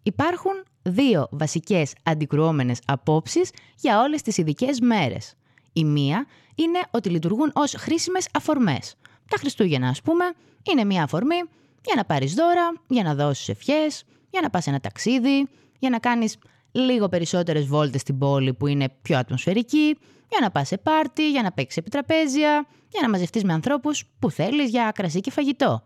Υπάρχουν 0.04 0.64
δύο 0.82 1.28
βασικές 1.32 1.94
αντικρουόμενες 2.04 2.80
απόψεις 2.86 3.52
για 3.76 4.02
όλες 4.02 4.22
τις 4.22 4.38
ειδικές 4.38 4.80
μέρες. 4.80 5.34
Η 5.74 5.86
μία 5.86 6.26
είναι 6.56 6.80
ότι 6.92 7.10
λειτουργούν 7.10 7.52
ως 7.54 7.74
χρήσιμες 7.78 8.28
αφορμές. 8.34 8.96
Τα 9.30 9.38
Χριστούγεννα, 9.38 9.88
ας 9.88 10.02
πούμε, 10.02 10.26
είναι 10.72 10.84
μία 10.84 11.04
αφορμή 11.04 11.38
για 11.86 11.96
να 11.96 12.06
πάρεις 12.06 12.34
δώρα, 12.34 12.74
για 12.88 13.04
να 13.04 13.16
δώσεις 13.16 13.50
ευχές, 13.50 14.04
για 14.30 14.42
να 14.42 14.50
πας 14.50 14.68
ένα 14.68 14.80
ταξίδι, 14.80 15.50
για 15.80 15.90
να 15.90 16.00
κάνεις 16.00 16.38
λίγο 16.72 17.10
περισσότερες 17.10 17.66
βόλτες 17.66 18.02
στην 18.02 18.18
πόλη 18.18 18.54
που 18.54 18.68
είναι 18.68 18.90
πιο 19.02 19.18
ατμοσφαιρική, 19.18 19.98
για 20.30 20.40
να 20.42 20.52
πας 20.52 20.68
σε 20.68 20.78
πάρτι, 20.78 21.32
για 21.32 21.42
να 21.42 21.52
παίξεις 21.52 21.78
επί 21.78 21.90
τραπέζια, 21.90 22.68
για 22.90 23.02
να 23.02 23.10
μαζευτείς 23.10 23.44
με 23.44 23.54
ανθρώπους 23.54 24.04
που 24.20 24.32
θέλεις 24.32 24.70
για 24.70 24.92
κρασί 24.94 25.20
και 25.20 25.32
φαγητό. 25.32 25.84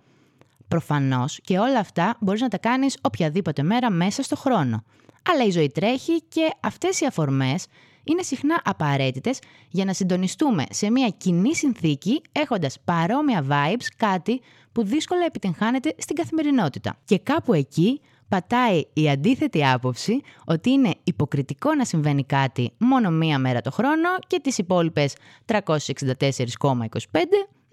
προφανώς 0.68 1.40
και 1.44 1.58
όλα 1.58 1.80
αυτά 1.80 2.18
μπορείς 2.20 2.42
να 2.42 2.48
τα 2.48 2.58
κάνεις 2.58 2.98
οποιαδήποτε 3.02 3.64
μέρα 3.64 3.90
μέσα 3.92 4.24
στο 4.24 4.36
χρόνο. 4.36 4.84
Αλλά 5.32 5.44
η 5.44 5.50
ζωή 5.50 5.70
τρέχει 5.70 6.22
και 6.22 6.50
αυτές 6.60 7.00
οι 7.00 7.06
αφορμές 7.06 7.66
είναι 8.04 8.22
συχνά 8.22 8.62
απαραίτητες 8.64 9.40
για 9.70 9.86
να 9.86 9.94
συντονιστούμε 9.94 10.64
σε 10.70 10.92
μια 10.92 11.10
κοινή 11.10 11.56
συνθήκη 11.56 12.22
έχοντας 12.32 12.78
παρόμοια 12.84 13.46
vibes, 13.50 13.86
κάτι 13.98 14.42
που 14.72 14.84
δύσκολα 14.84 15.26
επιτυγχάνεται 15.26 15.96
στην 15.98 16.16
καθημερινότητα. 16.16 16.98
Και 17.06 17.20
κάπου 17.20 17.54
εκεί 17.54 18.02
πατάει 18.28 18.84
η 18.94 19.10
αντίθετη 19.10 19.66
άποψη 19.66 20.22
ότι 20.46 20.70
είναι 20.70 20.94
υποκριτικό 21.04 21.74
να 21.74 21.86
συμβαίνει 21.86 22.24
κάτι 22.24 22.72
μόνο 22.78 23.10
μία 23.10 23.40
μέρα 23.40 23.62
το 23.62 23.72
χρόνο 23.72 24.10
και 24.28 24.40
τις 24.40 24.58
υπόλοιπες 24.58 25.16
364,25 25.46 25.58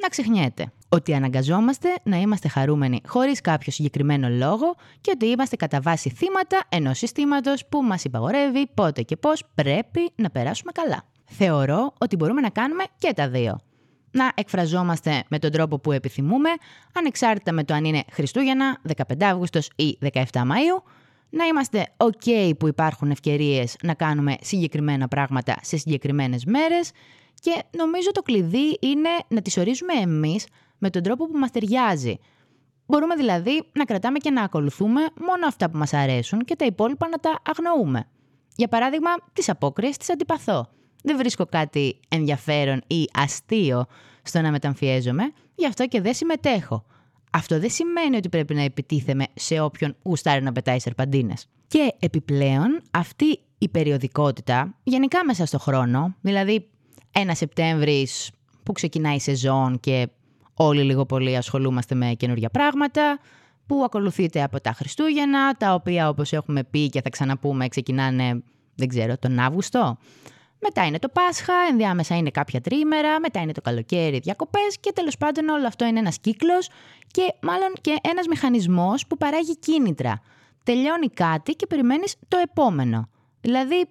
να 0.03 0.09
ξεχνιέται. 0.09 0.73
Ότι 0.89 1.15
αναγκαζόμαστε 1.15 1.89
να 2.03 2.17
είμαστε 2.17 2.49
χαρούμενοι 2.49 3.01
χωρίς 3.07 3.41
κάποιο 3.41 3.73
συγκεκριμένο 3.73 4.29
λόγο 4.29 4.75
και 5.01 5.11
ότι 5.15 5.27
είμαστε 5.27 5.57
κατά 5.57 5.81
βάση 5.81 6.11
θύματα 6.11 6.61
ενός 6.69 6.99
συστήματος 6.99 7.67
που 7.67 7.83
μας 7.83 8.05
υπαγορεύει 8.05 8.67
πότε 8.75 9.03
και 9.03 9.17
πώς 9.17 9.43
πρέπει 9.55 10.13
να 10.15 10.31
περάσουμε 10.31 10.73
καλά. 10.73 11.05
Θεωρώ 11.25 11.93
ότι 11.99 12.17
μπορούμε 12.17 12.41
να 12.41 12.51
κάνουμε 12.51 12.85
και 12.99 13.13
τα 13.13 13.29
δύο. 13.29 13.59
Να 14.13 14.33
εκφραζόμαστε 14.35 15.25
με 15.29 15.39
τον 15.39 15.51
τρόπο 15.51 15.79
που 15.79 15.93
επιθυμούμε, 15.93 16.49
ανεξάρτητα 16.93 17.53
με 17.53 17.65
το 17.65 17.75
αν 17.75 17.85
είναι 17.85 18.05
Χριστούγεννα, 18.11 18.81
15 18.97 19.25
Αύγουστος 19.25 19.71
ή 19.77 19.99
17 20.13 20.23
Μαΐου, 20.33 20.83
να 21.31 21.45
είμαστε 21.45 21.87
ok 21.97 22.53
που 22.59 22.69
υπάρχουν 22.69 23.11
ευκαιρίες 23.11 23.77
να 23.83 23.95
κάνουμε 23.95 24.37
συγκεκριμένα 24.41 25.09
πράγματα 25.09 25.57
σε 25.63 25.77
συγκεκριμένες 25.77 26.45
μέρες 26.45 26.91
και 27.35 27.63
νομίζω 27.77 28.11
το 28.11 28.23
κλειδί 28.23 28.79
είναι 28.81 29.09
να 29.29 29.43
τις 29.43 29.57
ορίζουμε 29.57 29.93
εμείς 29.93 30.47
με 30.79 30.91
τον 30.91 31.03
τρόπο 31.03 31.27
που 31.27 31.39
μας 31.39 31.51
ταιριάζει. 31.51 32.19
Μπορούμε 32.87 33.15
δηλαδή 33.15 33.65
να 33.73 33.85
κρατάμε 33.85 34.19
και 34.19 34.31
να 34.31 34.43
ακολουθούμε 34.43 35.01
μόνο 35.21 35.47
αυτά 35.47 35.71
που 35.71 35.79
μας 35.79 35.93
αρέσουν 35.93 36.41
και 36.45 36.57
τα 36.57 36.65
υπόλοιπα 36.65 37.09
να 37.09 37.19
τα 37.19 37.39
αγνοούμε. 37.47 38.09
Για 38.57 38.69
παράδειγμα, 38.69 39.11
τις 39.33 39.49
απόκριες 39.49 39.97
τις 39.97 40.11
αντιπαθώ. 40.11 40.69
Δεν 41.03 41.17
βρίσκω 41.17 41.47
κάτι 41.47 42.01
ενδιαφέρον 42.09 42.83
ή 42.87 43.05
αστείο 43.13 43.87
στο 44.23 44.41
να 44.41 44.51
μεταμφιέζομαι, 44.51 45.33
γι' 45.55 45.67
αυτό 45.67 45.87
και 45.87 46.01
δεν 46.01 46.15
συμμετέχω. 46.15 46.85
Αυτό 47.33 47.61
δεν 47.61 47.71
σημαίνει 47.71 48.17
ότι 48.17 48.29
πρέπει 48.29 48.55
να 48.55 48.63
επιτίθεμαι 48.63 49.25
σε 49.35 49.61
όποιον 49.61 49.97
γουστάρει 50.03 50.43
να 50.43 50.53
πετάει 50.53 50.81
σερπαντίνες. 50.81 51.47
Και 51.69 51.95
επιπλέον, 51.99 52.81
αυτή 52.91 53.39
η 53.59 53.69
περιοδικότητα, 53.69 54.75
γενικά 54.83 55.25
μέσα 55.25 55.47
στο 55.47 55.59
χρόνο, 55.59 56.15
δηλαδή 56.21 56.69
ένα 57.13 57.35
Σεπτέμβρης 57.35 58.31
που 58.63 58.73
ξεκινάει 58.73 59.15
η 59.15 59.21
σεζόν 59.21 59.81
και 59.81 60.09
όλοι 60.55 60.83
λίγο 60.83 61.07
πολύ 61.07 61.37
ασχολούμαστε 61.37 61.95
με 61.95 62.15
καινούργια 62.17 62.51
πράγματα, 62.51 63.19
που 63.67 63.83
ακολουθείται 63.85 64.43
από 64.43 64.61
τα 64.61 64.73
Χριστούγεννα, 64.73 65.55
τα 65.55 65.75
οποία 65.75 66.09
όπως 66.09 66.33
έχουμε 66.33 66.65
πει 66.65 66.89
και 66.89 67.01
θα 67.03 67.11
ξαναπούμε 67.11 67.69
ξεκινάνε, 67.69 68.43
δεν 68.75 68.89
ξέρω, 68.89 69.19
τον 69.19 69.39
Αύγουστο. 69.39 69.99
Μετά 70.63 70.87
είναι 70.87 70.99
το 70.99 71.09
Πάσχα, 71.09 71.53
ενδιάμεσα 71.71 72.17
είναι 72.17 72.31
κάποια 72.31 72.61
τρίμερα, 72.61 73.21
μετά 73.21 73.41
είναι 73.41 73.53
το 73.53 73.61
καλοκαίρι, 73.61 74.19
διακοπές 74.19 74.79
και 74.81 74.93
τέλος 74.93 75.17
πάντων 75.17 75.49
όλο 75.49 75.67
αυτό 75.67 75.85
είναι 75.85 75.99
ένας 75.99 76.19
κύκλος 76.19 76.69
και 77.07 77.35
μάλλον 77.43 77.73
και 77.81 77.97
ένας 78.03 78.27
μηχανισμός 78.27 79.07
που 79.07 79.17
παράγει 79.17 79.59
κίνητρα. 79.59 80.21
Τελειώνει 80.63 81.09
κάτι 81.09 81.53
και 81.53 81.67
περιμένεις 81.67 82.17
το 82.29 82.37
επόμενο. 82.43 83.09
Δηλαδή 83.41 83.87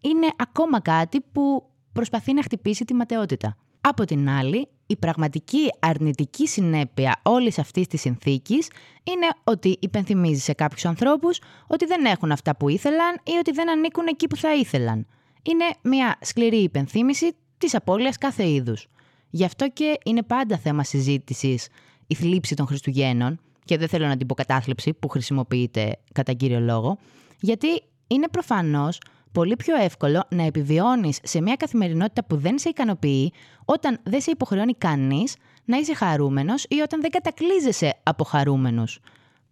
είναι 0.00 0.26
ακόμα 0.36 0.80
κάτι 0.80 1.20
που 1.32 1.70
προσπαθεί 1.92 2.32
να 2.32 2.42
χτυπήσει 2.42 2.84
τη 2.84 2.94
ματαιότητα. 2.94 3.56
Από 3.80 4.04
την 4.04 4.28
άλλη, 4.28 4.68
η 4.86 4.96
πραγματική 4.96 5.70
αρνητική 5.78 6.46
συνέπεια 6.46 7.20
όλης 7.22 7.58
αυτής 7.58 7.86
της 7.86 8.00
συνθήκης 8.00 8.70
είναι 9.02 9.26
ότι 9.44 9.76
υπενθυμίζει 9.80 10.40
σε 10.40 10.52
κάποιους 10.52 10.84
ανθρώπους 10.84 11.40
ότι 11.66 11.86
δεν 11.86 12.04
έχουν 12.04 12.32
αυτά 12.32 12.56
που 12.56 12.68
ήθελαν 12.68 13.20
ή 13.24 13.32
ότι 13.38 13.52
δεν 13.52 13.70
ανήκουν 13.70 14.06
εκεί 14.06 14.26
που 14.26 14.36
θα 14.36 14.54
ήθελαν. 14.54 15.06
Είναι 15.48 15.64
μια 15.82 16.18
σκληρή 16.20 16.56
υπενθύμηση 16.56 17.36
της 17.58 17.74
απώλειας 17.74 18.18
κάθε 18.18 18.48
είδους. 18.48 18.86
Γι' 19.30 19.44
αυτό 19.44 19.68
και 19.70 19.98
είναι 20.04 20.22
πάντα 20.22 20.58
θέμα 20.58 20.84
συζήτησης 20.84 21.68
η 22.06 22.14
θλίψη 22.14 22.54
των 22.54 22.66
Χριστουγέννων 22.66 23.40
και 23.64 23.78
δεν 23.78 23.88
θέλω 23.88 24.06
να 24.06 24.16
την 24.16 24.26
πω 24.26 24.34
κατάθλιψη 24.34 24.94
που 24.94 25.08
χρησιμοποιείται 25.08 25.98
κατά 26.12 26.32
κύριο 26.32 26.60
λόγο, 26.60 26.98
γιατί 27.40 27.82
είναι 28.06 28.28
προφανώς 28.28 28.98
πολύ 29.32 29.56
πιο 29.56 29.76
εύκολο 29.76 30.24
να 30.30 30.42
επιβιώνεις 30.42 31.18
σε 31.22 31.40
μια 31.40 31.54
καθημερινότητα 31.54 32.24
που 32.24 32.36
δεν 32.36 32.58
σε 32.58 32.68
ικανοποιεί 32.68 33.32
όταν 33.64 34.00
δεν 34.02 34.20
σε 34.20 34.30
υποχρεώνει 34.30 34.74
κανείς 34.74 35.36
να 35.64 35.76
είσαι 35.76 35.94
χαρούμενος 35.94 36.64
ή 36.68 36.80
όταν 36.80 37.00
δεν 37.00 37.10
κατακλείζεσαι 37.10 38.00
από 38.02 38.24
χαρούμενους. 38.24 38.98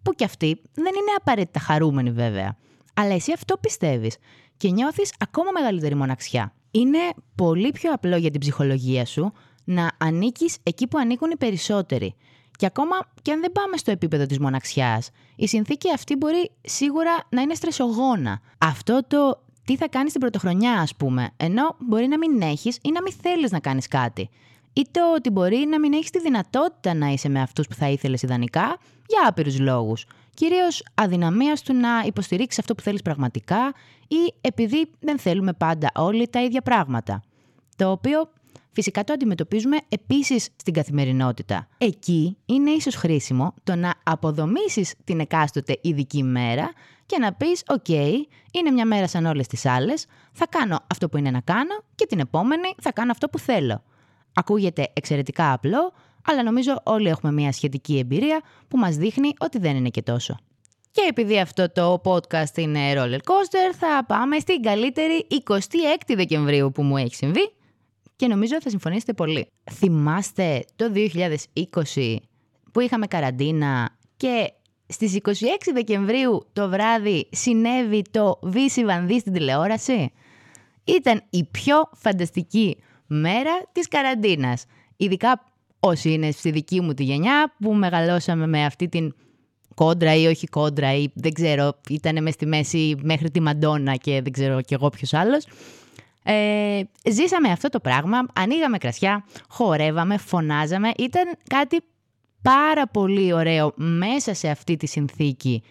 Που 0.03 0.13
κι 0.13 0.25
αυτοί 0.25 0.61
δεν 0.75 0.87
είναι 0.87 1.15
απαραίτητα 1.17 1.61
χαρούμενοι 1.61 2.11
βέβαια. 2.11 2.57
Αλλά 2.95 3.15
εσύ 3.15 3.33
αυτό 3.33 3.57
πιστεύεις 3.57 4.17
και 4.57 4.71
νιώθεις 4.71 5.13
ακόμα 5.19 5.51
μεγαλύτερη 5.51 5.95
μοναξιά. 5.95 6.53
Είναι 6.71 6.99
πολύ 7.35 7.71
πιο 7.71 7.93
απλό 7.93 8.17
για 8.17 8.31
την 8.31 8.41
ψυχολογία 8.41 9.05
σου 9.05 9.33
να 9.65 9.91
ανήκεις 9.99 10.57
εκεί 10.63 10.87
που 10.87 10.99
ανήκουν 10.99 11.31
οι 11.31 11.37
περισσότεροι. 11.37 12.15
Και 12.57 12.67
ακόμα 12.67 12.97
και 13.23 13.33
αν 13.33 13.41
δεν 13.41 13.53
πάμε 13.53 13.77
στο 13.77 13.91
επίπεδο 13.91 14.27
της 14.27 14.39
μοναξιάς, 14.39 15.11
η 15.37 15.47
συνθήκη 15.47 15.93
αυτή 15.93 16.17
μπορεί 16.17 16.51
σίγουρα 16.61 17.11
να 17.29 17.41
είναι 17.41 17.55
στρεσογόνα. 17.55 18.41
Αυτό 18.59 19.01
το 19.09 19.43
τι 19.65 19.77
θα 19.77 19.89
κάνεις 19.89 20.13
την 20.13 20.21
πρωτοχρονιά, 20.21 20.73
ας 20.73 20.95
πούμε, 20.95 21.31
ενώ 21.37 21.77
μπορεί 21.79 22.07
να 22.07 22.19
μην 22.19 22.43
έχεις 22.43 22.79
ή 22.83 22.91
να 22.93 23.03
μην 23.03 23.13
θέλεις 23.23 23.51
να 23.51 23.59
κάνεις 23.59 23.89
κάτι. 23.89 24.31
Ή 24.73 24.87
το 24.91 25.15
ότι 25.15 25.31
μπορεί 25.31 25.67
να 25.71 25.81
μην 25.81 25.93
έχεις 25.93 26.11
τη 26.11 26.21
δυνατότητα 26.21 26.95
να 26.95 27.07
είσαι 27.07 27.29
με 27.29 27.41
αυτούς 27.41 27.67
που 27.67 27.75
θα 27.75 27.89
ήθελες 27.89 28.23
ιδανικά 28.23 28.77
για 29.07 29.29
άπειρους 29.29 29.59
λόγους. 29.59 30.07
Κυρίως 30.35 30.85
αδυναμίας 30.95 31.63
του 31.63 31.75
να 31.75 32.03
υποστηρίξεις 32.07 32.59
αυτό 32.59 32.75
που 32.75 32.83
θέλεις 32.83 33.03
πραγματικά 33.03 33.73
ή 34.09 34.35
επειδή 34.41 34.91
δεν 35.01 35.19
θέλουμε 35.19 35.53
πάντα 35.53 35.91
όλοι 35.95 36.29
τα 36.29 36.43
ίδια 36.43 36.63
πράγματα. 36.63 37.23
Το 37.77 37.91
οποίο 37.91 38.31
φυσικά 38.73 39.05
το 39.05 39.13
αντιμετωπίζουμε 39.13 39.77
επίσης 39.89 40.49
στην 40.57 40.73
καθημερινότητα. 40.73 41.69
Εκεί 41.79 42.37
είναι 42.47 42.71
ίσως 42.71 42.95
χρήσιμο 42.95 43.55
το 43.63 43.75
να 43.77 43.95
αποδομήσεις 44.03 44.95
την 45.05 45.21
εκάστοτε 45.21 45.79
ειδική 45.83 46.23
μέρα 46.23 46.71
και 47.07 47.19
να 47.19 47.33
πεις 47.33 47.63
«ΟΚ, 47.67 47.89
είναι 47.89 48.71
μια 48.73 48.87
μέρα 48.87 49.07
σαν 49.07 49.27
όλες 49.27 49.47
τις 49.47 49.67
άλλες, 49.67 50.07
θα 50.33 50.47
κάνω 50.47 50.81
αυτό 50.87 51.09
που 51.09 51.17
είναι 51.17 51.31
να 51.31 51.41
κάνω 51.41 51.83
και 51.95 52.07
την 52.07 52.19
επόμενη 52.19 52.75
θα 52.83 52.93
κάνω 52.93 53.11
αυτό 53.11 53.29
που 53.29 53.39
θέλω». 53.39 53.83
Ακούγεται 54.37 54.91
εξαιρετικά 54.93 55.53
απλό, 55.53 55.93
αλλά 56.25 56.43
νομίζω 56.43 56.81
όλοι 56.85 57.09
έχουμε 57.09 57.33
μια 57.33 57.53
σχετική 57.53 57.99
εμπειρία 57.99 58.43
που 58.69 58.79
μας 58.79 58.97
δείχνει 58.97 59.33
ότι 59.39 59.59
δεν 59.59 59.77
είναι 59.77 59.89
και 59.89 60.03
τόσο. 60.03 60.37
Και 60.91 61.07
επειδή 61.09 61.41
αυτό 61.41 61.73
το 61.73 62.01
podcast 62.05 62.57
είναι 62.57 62.93
roller 62.93 63.19
coaster, 63.19 63.75
θα 63.79 64.05
πάμε 64.07 64.39
στην 64.39 64.63
καλύτερη 64.63 65.27
26 65.45 65.61
Δεκεμβρίου 66.07 66.73
που 66.73 66.83
μου 66.83 66.97
έχει 66.97 67.15
συμβεί 67.15 67.53
και 68.17 68.27
νομίζω 68.27 68.61
θα 68.61 68.71
συμφωνήσετε 68.71 69.13
πολύ. 69.13 69.47
Θυμάστε 69.73 70.65
το 70.77 70.93
2020 71.95 72.17
που 72.73 72.81
είχαμε 72.81 73.07
καραντίνα 73.07 73.97
και 74.17 74.53
στις 74.87 75.19
26 75.23 75.33
Δεκεμβρίου 75.73 76.47
το 76.53 76.69
βράδυ 76.69 77.29
συνέβη 77.33 78.03
το 78.11 78.39
Βύση 78.43 78.85
Βανδύ 78.85 79.19
στην 79.19 79.33
τηλεόραση; 79.33 80.13
Ήταν 80.85 81.23
η 81.31 81.45
πιο 81.45 81.77
φανταστική 81.95 82.77
μέρα 83.07 83.53
της 83.73 83.89
καραντίνας. 83.89 84.65
Ειδικά 84.97 85.54
όσοι 85.87 86.13
είναι 86.13 86.31
στη 86.31 86.51
δική 86.51 86.81
μου 86.81 86.95
τη 86.95 87.03
γενιά 87.03 87.55
που 87.59 87.75
μεγαλώσαμε 87.75 88.47
με 88.47 88.65
αυτή 88.65 88.89
την 88.89 89.15
κόντρα 89.75 90.15
ή 90.15 90.27
όχι 90.27 90.47
κόντρα 90.47 90.95
ή 90.95 91.09
δεν 91.15 91.33
ξέρω, 91.33 91.81
ήταν 91.89 92.23
μες 92.23 92.35
στη 92.35 92.47
μέση 92.47 92.97
μέχρι 93.03 93.31
τη 93.31 93.41
Μαντόνα 93.41 93.95
και 93.95 94.21
δεν 94.23 94.33
ξέρω 94.33 94.61
κι 94.61 94.75
εγώ 94.75 94.89
ποιος 94.89 95.15
άλλος. 95.15 95.47
Ε, 96.25 96.81
ζήσαμε 97.11 97.51
αυτό 97.51 97.69
το 97.69 97.81
πράγμα, 97.81 98.27
ανοίγαμε 98.35 98.79
κρασιά, 98.79 99.25
χορεύαμε, 99.49 100.17
φωνάζαμε, 100.17 100.91
ήταν 100.99 101.25
κάτι 101.49 101.81
πάρα 102.43 102.87
πολύ 102.87 103.33
ωραίο 103.33 103.73
μέσα 103.77 104.35
σε 104.35 104.49
αυτή 104.49 104.77
τη 104.77 104.87
συνθήκη. 104.87 105.63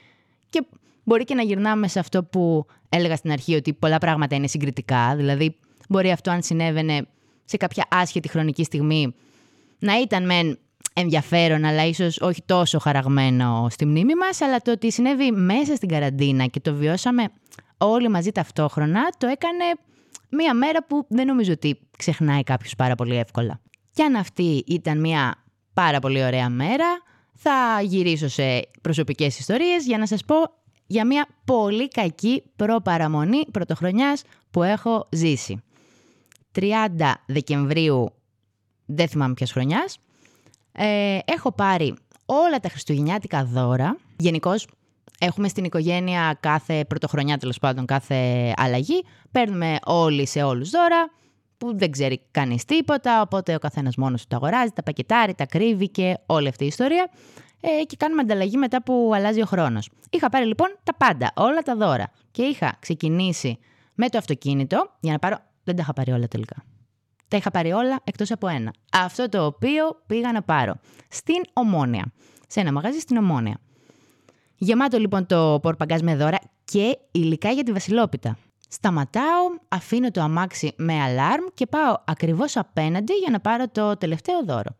Και 0.49 0.65
μπορεί 1.03 1.23
και 1.23 1.35
να 1.35 1.41
γυρνάμε 1.41 1.87
σε 1.87 1.99
αυτό 1.99 2.23
που 2.23 2.65
έλεγα 2.89 3.15
στην 3.15 3.31
αρχή 3.31 3.55
ότι 3.55 3.73
πολλά 3.73 3.97
πράγματα 3.97 4.35
είναι 4.35 4.47
συγκριτικά, 4.47 5.15
δηλαδή 5.15 5.55
μπορεί 5.89 6.11
αυτό 6.11 6.31
αν 6.31 6.43
συνέβαινε 6.43 7.07
σε 7.45 7.57
κάποια 7.57 7.85
άσχετη 7.89 8.27
χρονική 8.27 8.63
στιγμή 8.63 9.13
να 9.83 9.99
ήταν 9.99 10.25
μεν 10.25 10.59
ενδιαφέρον, 10.93 11.65
αλλά 11.65 11.85
ίσως 11.85 12.21
όχι 12.21 12.43
τόσο 12.45 12.79
χαραγμένο 12.79 13.67
στη 13.69 13.85
μνήμη 13.85 14.15
μας, 14.15 14.41
αλλά 14.41 14.59
το 14.59 14.71
ότι 14.71 14.91
συνέβη 14.91 15.31
μέσα 15.31 15.75
στην 15.75 15.89
καραντίνα 15.89 16.45
και 16.45 16.59
το 16.59 16.73
βιώσαμε 16.73 17.27
όλοι 17.77 18.09
μαζί 18.09 18.31
ταυτόχρονα, 18.31 19.01
το 19.17 19.27
έκανε 19.27 19.63
μία 20.29 20.53
μέρα 20.53 20.83
που 20.83 21.05
δεν 21.09 21.25
νομίζω 21.25 21.51
ότι 21.51 21.79
ξεχνάει 21.97 22.43
κάποιος 22.43 22.75
πάρα 22.75 22.95
πολύ 22.95 23.17
εύκολα. 23.17 23.59
Και 23.93 24.03
αν 24.03 24.15
αυτή 24.15 24.63
ήταν 24.67 24.99
μία 24.99 25.43
πάρα 25.73 25.99
πολύ 25.99 26.23
ωραία 26.23 26.49
μέρα. 26.49 26.85
Θα 27.35 27.81
γυρίσω 27.81 28.27
σε 28.27 28.69
προσωπικές 28.81 29.39
ιστορίες 29.39 29.85
για 29.85 29.97
να 29.97 30.07
σας 30.07 30.23
πω 30.25 30.35
για 30.87 31.05
μια 31.05 31.27
πολύ 31.45 31.87
κακή 31.87 32.43
προπαραμονή 32.55 33.45
πρωτοχρονιάς 33.51 34.21
που 34.51 34.63
έχω 34.63 35.07
ζήσει. 35.11 35.63
30 36.51 36.61
Δεκεμβρίου, 37.25 38.13
δεν 38.95 39.07
θυμάμαι 39.07 39.33
ποιας 39.33 39.51
χρονιάς, 39.51 39.97
ε, 40.71 41.17
έχω 41.25 41.51
πάρει 41.51 41.95
όλα 42.25 42.59
τα 42.59 42.69
χριστουγεννιάτικα 42.69 43.45
δώρα. 43.45 43.97
Γενικώς 44.17 44.67
έχουμε 45.19 45.47
στην 45.47 45.63
οικογένεια 45.63 46.37
κάθε 46.39 46.85
πρωτοχρονιά, 46.85 47.37
τέλος 47.37 47.59
πάντων, 47.59 47.85
κάθε 47.85 48.53
αλλαγή. 48.55 49.03
Παίρνουμε 49.31 49.77
όλοι 49.85 50.27
σε 50.27 50.43
όλους 50.43 50.69
δώρα 50.69 51.09
που 51.57 51.77
δεν 51.77 51.91
ξέρει 51.91 52.21
κανείς 52.31 52.65
τίποτα, 52.65 53.21
οπότε 53.21 53.55
ο 53.55 53.59
καθένας 53.59 53.95
μόνος 53.95 54.21
του 54.21 54.27
τα 54.27 54.35
αγοράζει, 54.35 54.71
τα 54.71 54.83
πακετάρει, 54.83 55.33
τα 55.33 55.45
κρύβει 55.45 55.89
και 55.89 56.17
όλη 56.25 56.47
αυτή 56.47 56.63
η 56.63 56.67
ιστορία. 56.67 57.09
Ε, 57.61 57.83
και 57.83 57.95
κάνουμε 57.95 58.21
ανταλλαγή 58.21 58.57
μετά 58.57 58.83
που 58.83 59.11
αλλάζει 59.15 59.41
ο 59.41 59.45
χρόνος. 59.45 59.89
Είχα 60.09 60.29
πάρει 60.29 60.45
λοιπόν 60.45 60.67
τα 60.83 60.95
πάντα, 60.95 61.31
όλα 61.35 61.61
τα 61.61 61.75
δώρα. 61.75 62.11
Και 62.31 62.43
είχα 62.43 62.75
ξεκινήσει 62.79 63.57
με 63.93 64.09
το 64.09 64.17
αυτοκίνητο 64.17 64.91
για 64.99 65.11
να 65.11 65.19
πάρω. 65.19 65.37
Δεν 65.63 65.75
τα 65.75 65.81
είχα 65.81 65.93
πάρει 65.93 66.11
όλα 66.11 66.27
τελικά. 66.27 66.63
Τα 67.33 67.39
είχα 67.39 67.51
πάρει 67.51 67.71
όλα 67.71 67.99
εκτός 68.03 68.31
από 68.31 68.47
ένα. 68.47 68.73
Αυτό 68.91 69.29
το 69.29 69.45
οποίο 69.45 70.03
πήγα 70.07 70.31
να 70.31 70.41
πάρω 70.41 70.75
στην 71.09 71.35
Ομόνια. 71.53 72.11
Σε 72.47 72.59
ένα 72.59 72.71
μαγαζί 72.71 72.99
στην 72.99 73.17
Ομόνια. 73.17 73.59
Γεμάτο 74.57 74.97
λοιπόν 74.97 75.25
το 75.25 75.59
πορπαγκάζ 75.61 76.01
με 76.01 76.15
δώρα 76.15 76.39
και 76.63 76.97
υλικά 77.11 77.49
για 77.49 77.63
τη 77.63 77.71
Βασιλόπιτα. 77.71 78.37
Σταματάω, 78.69 79.43
αφήνω 79.67 80.11
το 80.11 80.21
αμάξι 80.21 80.73
με 80.77 81.01
αλάρμ 81.01 81.43
και 81.53 81.65
πάω 81.65 81.95
ακριβώς 82.05 82.57
απέναντι 82.57 83.13
για 83.13 83.31
να 83.31 83.39
πάρω 83.39 83.69
το 83.69 83.97
τελευταίο 83.97 84.43
δώρο. 84.45 84.75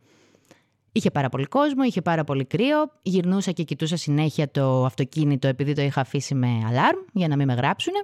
Είχε 0.91 1.11
πάρα 1.11 1.29
πολύ 1.29 1.45
κόσμο, 1.45 1.83
είχε 1.83 2.01
πάρα 2.01 2.23
πολύ 2.23 2.45
κρύο. 2.45 2.91
Γυρνούσα 3.01 3.51
και 3.51 3.63
κοιτούσα 3.63 3.97
συνέχεια 3.97 4.51
το 4.51 4.85
αυτοκίνητο 4.85 5.47
επειδή 5.47 5.73
το 5.73 5.81
είχα 5.81 6.01
αφήσει 6.01 6.35
με 6.35 6.47
αλάρμ 6.67 6.99
για 7.13 7.27
να 7.27 7.35
μην 7.35 7.47
με 7.47 7.53
γράψουνε. 7.53 7.99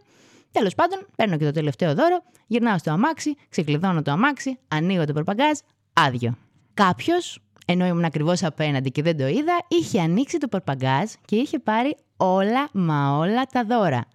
Τέλος 0.52 0.76
πάντων, 0.76 1.08
παίρνω 1.16 1.38
και 1.38 1.46
το 1.46 1.52
τελευταίο 1.52 1.96
δώρο, 1.96 2.24
γυρνάω 2.48 2.78
στο 2.78 2.92
αμάξι, 2.92 3.36
ξεκλειδώνω 3.50 4.02
το 4.02 4.12
αμάξι, 4.12 4.60
ανοίγω 4.68 5.06
το 5.06 5.14
προπαγκάζ, 5.14 5.58
άδειο. 5.94 6.38
Κάποιος, 6.74 7.40
ενώ 7.66 7.86
ήμουν 7.86 8.04
ακριβώς 8.04 8.44
απέναντι 8.44 8.92
και 8.92 9.02
δεν 9.02 9.18
το 9.18 9.28
είδα, 9.28 9.66
είχε 9.68 10.02
ανοίξει 10.02 10.38
το 10.38 10.48
προπαγκάζ 10.48 11.12
και 11.26 11.36
είχε 11.36 11.60
πάρει 11.60 11.98
όλα 12.18 12.70
μα 12.74 13.18
όλα 13.18 13.44
τα 13.44 13.64
δώρα. 13.64 14.06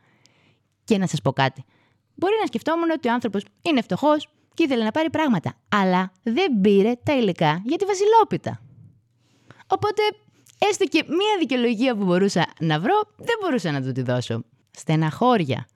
Και 0.84 0.98
να 0.98 1.06
σας 1.06 1.20
πω 1.22 1.32
κάτι. 1.32 1.64
Μπορεί 2.14 2.34
να 2.40 2.46
σκεφτόμουν 2.46 2.90
ότι 2.90 3.08
ο 3.08 3.12
άνθρωπος 3.12 3.44
είναι 3.62 3.82
φτωχός 3.82 4.28
και 4.54 4.62
ήθελε 4.62 4.84
να 4.84 4.90
πάρει 4.90 5.10
πράγματα, 5.10 5.54
αλλά 5.68 6.12
δεν 6.22 6.60
πήρε 6.60 6.92
τα 7.02 7.16
υλικά 7.16 7.62
για 7.64 7.76
τη 7.76 7.84
Βασιλόπιτα. 7.84 8.60
Οπότε, 9.66 10.02
έστω 10.58 10.84
και 10.84 11.04
μία 11.08 11.36
δικαιολογία 11.38 11.96
που 11.96 12.04
μπορούσα 12.04 12.46
να 12.60 12.80
βρω, 12.80 13.02
δεν 13.16 13.36
μπορούσα 13.40 13.70
να 13.70 13.82
του 13.82 13.92
τη 13.92 14.02
δώσω. 14.02 14.44
Στεναχώρια. 14.70 15.66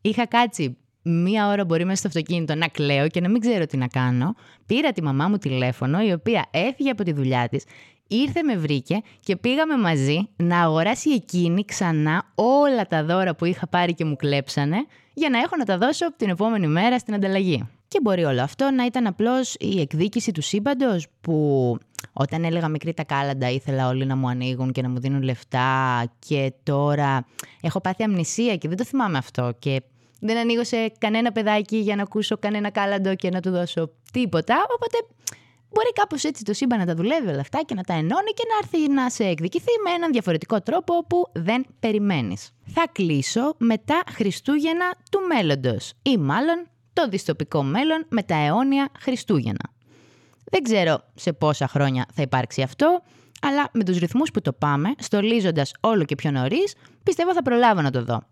Είχα 0.00 0.26
κάτσει 0.26 0.76
μία 1.02 1.48
ώρα 1.48 1.64
μπορεί 1.64 1.84
μέσα 1.84 1.96
στο 1.96 2.08
αυτοκίνητο 2.08 2.54
να 2.54 2.68
κλαίω 2.68 3.08
και 3.08 3.20
να 3.20 3.28
μην 3.28 3.40
ξέρω 3.40 3.66
τι 3.66 3.76
να 3.76 3.86
κάνω. 3.86 4.34
Πήρα 4.66 4.92
τη 4.92 5.02
μαμά 5.02 5.28
μου 5.28 5.38
τηλέφωνο, 5.38 6.00
η 6.00 6.12
οποία 6.12 6.46
έφυγε 6.50 6.90
από 6.90 7.02
τη 7.02 7.12
δουλειά 7.12 7.48
της, 7.48 7.64
ήρθε 8.08 8.42
με 8.42 8.56
βρήκε 8.56 9.00
και 9.20 9.36
πήγαμε 9.36 9.76
μαζί 9.76 10.28
να 10.36 10.60
αγοράσει 10.60 11.10
εκείνη 11.10 11.64
ξανά 11.64 12.32
όλα 12.34 12.86
τα 12.86 13.04
δώρα 13.04 13.34
που 13.34 13.44
είχα 13.44 13.66
πάρει 13.66 13.94
και 13.94 14.04
μου 14.04 14.16
κλέψανε 14.16 14.76
για 15.14 15.28
να 15.28 15.38
έχω 15.38 15.56
να 15.56 15.64
τα 15.64 15.78
δώσω 15.78 16.12
την 16.16 16.28
επόμενη 16.28 16.66
μέρα 16.66 16.98
στην 16.98 17.14
ανταλλαγή. 17.14 17.68
Και 17.88 18.00
μπορεί 18.02 18.24
όλο 18.24 18.42
αυτό 18.42 18.70
να 18.70 18.84
ήταν 18.84 19.06
απλώς 19.06 19.56
η 19.58 19.80
εκδίκηση 19.80 20.32
του 20.32 20.42
σύμπαντος 20.42 21.06
που 21.20 21.78
όταν 22.12 22.44
έλεγα 22.44 22.68
μικρή 22.68 22.94
τα 22.94 23.04
κάλαντα 23.04 23.50
ήθελα 23.50 23.88
όλοι 23.88 24.06
να 24.06 24.16
μου 24.16 24.28
ανοίγουν 24.28 24.72
και 24.72 24.82
να 24.82 24.88
μου 24.88 25.00
δίνουν 25.00 25.22
λεφτά 25.22 26.04
και 26.18 26.52
τώρα 26.62 27.26
έχω 27.60 27.80
πάθει 27.80 28.02
αμνησία 28.02 28.56
και 28.56 28.68
δεν 28.68 28.76
το 28.76 28.84
θυμάμαι 28.84 29.18
αυτό 29.18 29.54
και 29.58 29.82
δεν 30.20 30.36
ανοίγω 30.36 30.64
σε 30.64 30.92
κανένα 30.98 31.32
παιδάκι 31.32 31.76
για 31.76 31.96
να 31.96 32.02
ακούσω 32.02 32.38
κανένα 32.38 32.70
κάλαντο 32.70 33.14
και 33.14 33.30
να 33.30 33.40
του 33.40 33.50
δώσω 33.50 33.90
τίποτα, 34.12 34.66
οπότε 34.74 35.06
μπορεί 35.68 35.92
κάπως 35.92 36.24
έτσι 36.24 36.44
το 36.44 36.52
σύμπαν 36.52 36.78
να 36.78 36.86
τα 36.86 36.94
δουλεύει 36.94 37.28
όλα 37.28 37.40
αυτά 37.40 37.62
και 37.66 37.74
να 37.74 37.82
τα 37.82 37.92
ενώνει 37.92 38.32
και 38.34 38.44
να 38.48 38.56
έρθει 38.62 38.92
να 38.92 39.10
σε 39.10 39.24
εκδικηθεί 39.24 39.72
με 39.84 39.90
έναν 39.90 40.12
διαφορετικό 40.12 40.60
τρόπο 40.60 41.04
που 41.06 41.30
δεν 41.32 41.66
περιμένεις. 41.80 42.50
Θα 42.66 42.84
κλείσω 42.92 43.54
με 43.58 43.78
τα 43.78 44.02
Χριστούγεννα 44.12 44.94
του 45.10 45.20
μέλλοντος 45.20 45.92
ή 46.02 46.16
μάλλον 46.16 46.66
το 46.92 47.08
δυστοπικό 47.08 47.62
μέλλον 47.62 48.06
με 48.08 48.22
τα 48.22 48.34
αιώνια 48.34 48.88
Χριστούγεννα. 48.98 49.77
Δεν 50.50 50.62
ξέρω 50.62 51.00
σε 51.14 51.32
πόσα 51.32 51.68
χρόνια 51.68 52.06
θα 52.14 52.22
υπάρξει 52.22 52.62
αυτό, 52.62 53.02
αλλά 53.42 53.68
με 53.72 53.84
τους 53.84 53.98
ρυθμούς 53.98 54.30
που 54.30 54.40
το 54.40 54.52
πάμε, 54.52 54.88
στολίζοντας 54.98 55.72
όλο 55.80 56.04
και 56.04 56.14
πιο 56.14 56.30
νωρίς, 56.30 56.74
πιστεύω 57.02 57.32
θα 57.32 57.42
προλάβω 57.42 57.80
να 57.80 57.90
το 57.90 58.04
δω. 58.04 58.22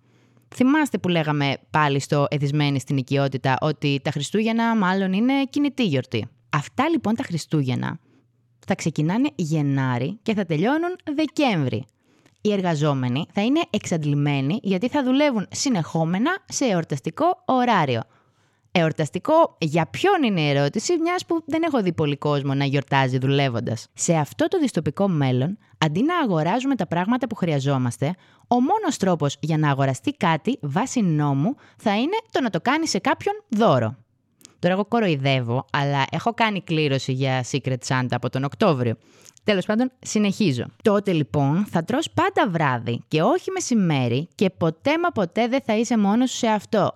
Θυμάστε 0.54 0.98
που 0.98 1.08
λέγαμε 1.08 1.56
πάλι 1.70 2.00
στο 2.00 2.26
Εθισμένη 2.30 2.80
στην 2.80 2.96
οικειότητα 2.96 3.56
ότι 3.60 4.00
τα 4.04 4.10
Χριστούγεννα 4.10 4.76
μάλλον 4.76 5.12
είναι 5.12 5.44
κινητή 5.50 5.84
γιορτή. 5.84 6.28
Αυτά 6.50 6.88
λοιπόν 6.88 7.14
τα 7.14 7.22
Χριστούγεννα 7.22 7.98
θα 8.66 8.74
ξεκινάνε 8.74 9.28
Γενάρη 9.34 10.18
και 10.22 10.34
θα 10.34 10.44
τελειώνουν 10.44 10.96
Δεκέμβρη. 11.14 11.84
Οι 12.40 12.52
εργαζόμενοι 12.52 13.26
θα 13.32 13.42
είναι 13.42 13.60
εξαντλημένοι 13.70 14.58
γιατί 14.62 14.88
θα 14.88 15.02
δουλεύουν 15.02 15.46
συνεχόμενα 15.50 16.30
σε 16.48 16.64
εορταστικό 16.64 17.42
ωράριο. 17.44 18.00
Εορταστικό 18.78 19.56
για 19.58 19.86
ποιον 19.86 20.22
είναι 20.22 20.40
η 20.40 20.48
ερώτηση, 20.48 20.98
μιας 21.00 21.26
που 21.26 21.42
δεν 21.46 21.62
έχω 21.62 21.82
δει 21.82 21.92
πολύ 21.92 22.16
κόσμο 22.16 22.54
να 22.54 22.64
γιορτάζει 22.64 23.18
δουλεύοντας. 23.18 23.86
Σε 23.92 24.14
αυτό 24.14 24.48
το 24.48 24.58
δυστοπικό 24.58 25.08
μέλλον, 25.08 25.58
αντί 25.78 26.02
να 26.02 26.18
αγοράζουμε 26.18 26.74
τα 26.74 26.86
πράγματα 26.86 27.26
που 27.26 27.34
χρειαζόμαστε, 27.34 28.14
ο 28.48 28.54
μόνος 28.54 28.96
τρόπος 28.96 29.36
για 29.40 29.58
να 29.58 29.70
αγοραστεί 29.70 30.10
κάτι 30.12 30.58
βάσει 30.60 31.00
νόμου 31.00 31.54
θα 31.76 31.96
είναι 31.96 32.16
το 32.30 32.40
να 32.40 32.50
το 32.50 32.60
κάνει 32.60 32.88
σε 32.88 32.98
κάποιον 32.98 33.34
δώρο. 33.48 33.96
Τώρα 34.58 34.74
εγώ 34.74 34.84
κοροϊδεύω, 34.84 35.64
αλλά 35.72 36.04
έχω 36.10 36.34
κάνει 36.34 36.62
κλήρωση 36.62 37.12
για 37.12 37.44
Secret 37.50 37.78
Santa 37.88 38.08
από 38.10 38.30
τον 38.30 38.44
Οκτώβριο. 38.44 38.96
Τέλος 39.44 39.66
πάντων, 39.66 39.92
συνεχίζω. 39.98 40.64
Τότε 40.82 41.12
λοιπόν 41.12 41.66
θα 41.70 41.84
τρως 41.84 42.10
πάντα 42.10 42.50
βράδυ 42.50 43.02
και 43.08 43.22
όχι 43.22 43.50
μεσημέρι 43.50 44.28
και 44.34 44.50
ποτέ 44.50 44.98
μα 44.98 45.08
ποτέ 45.08 45.48
δεν 45.48 45.60
θα 45.64 45.76
είσαι 45.76 45.98
μόνος 45.98 46.30
σου 46.30 46.36
σε 46.36 46.46
αυτό. 46.46 46.92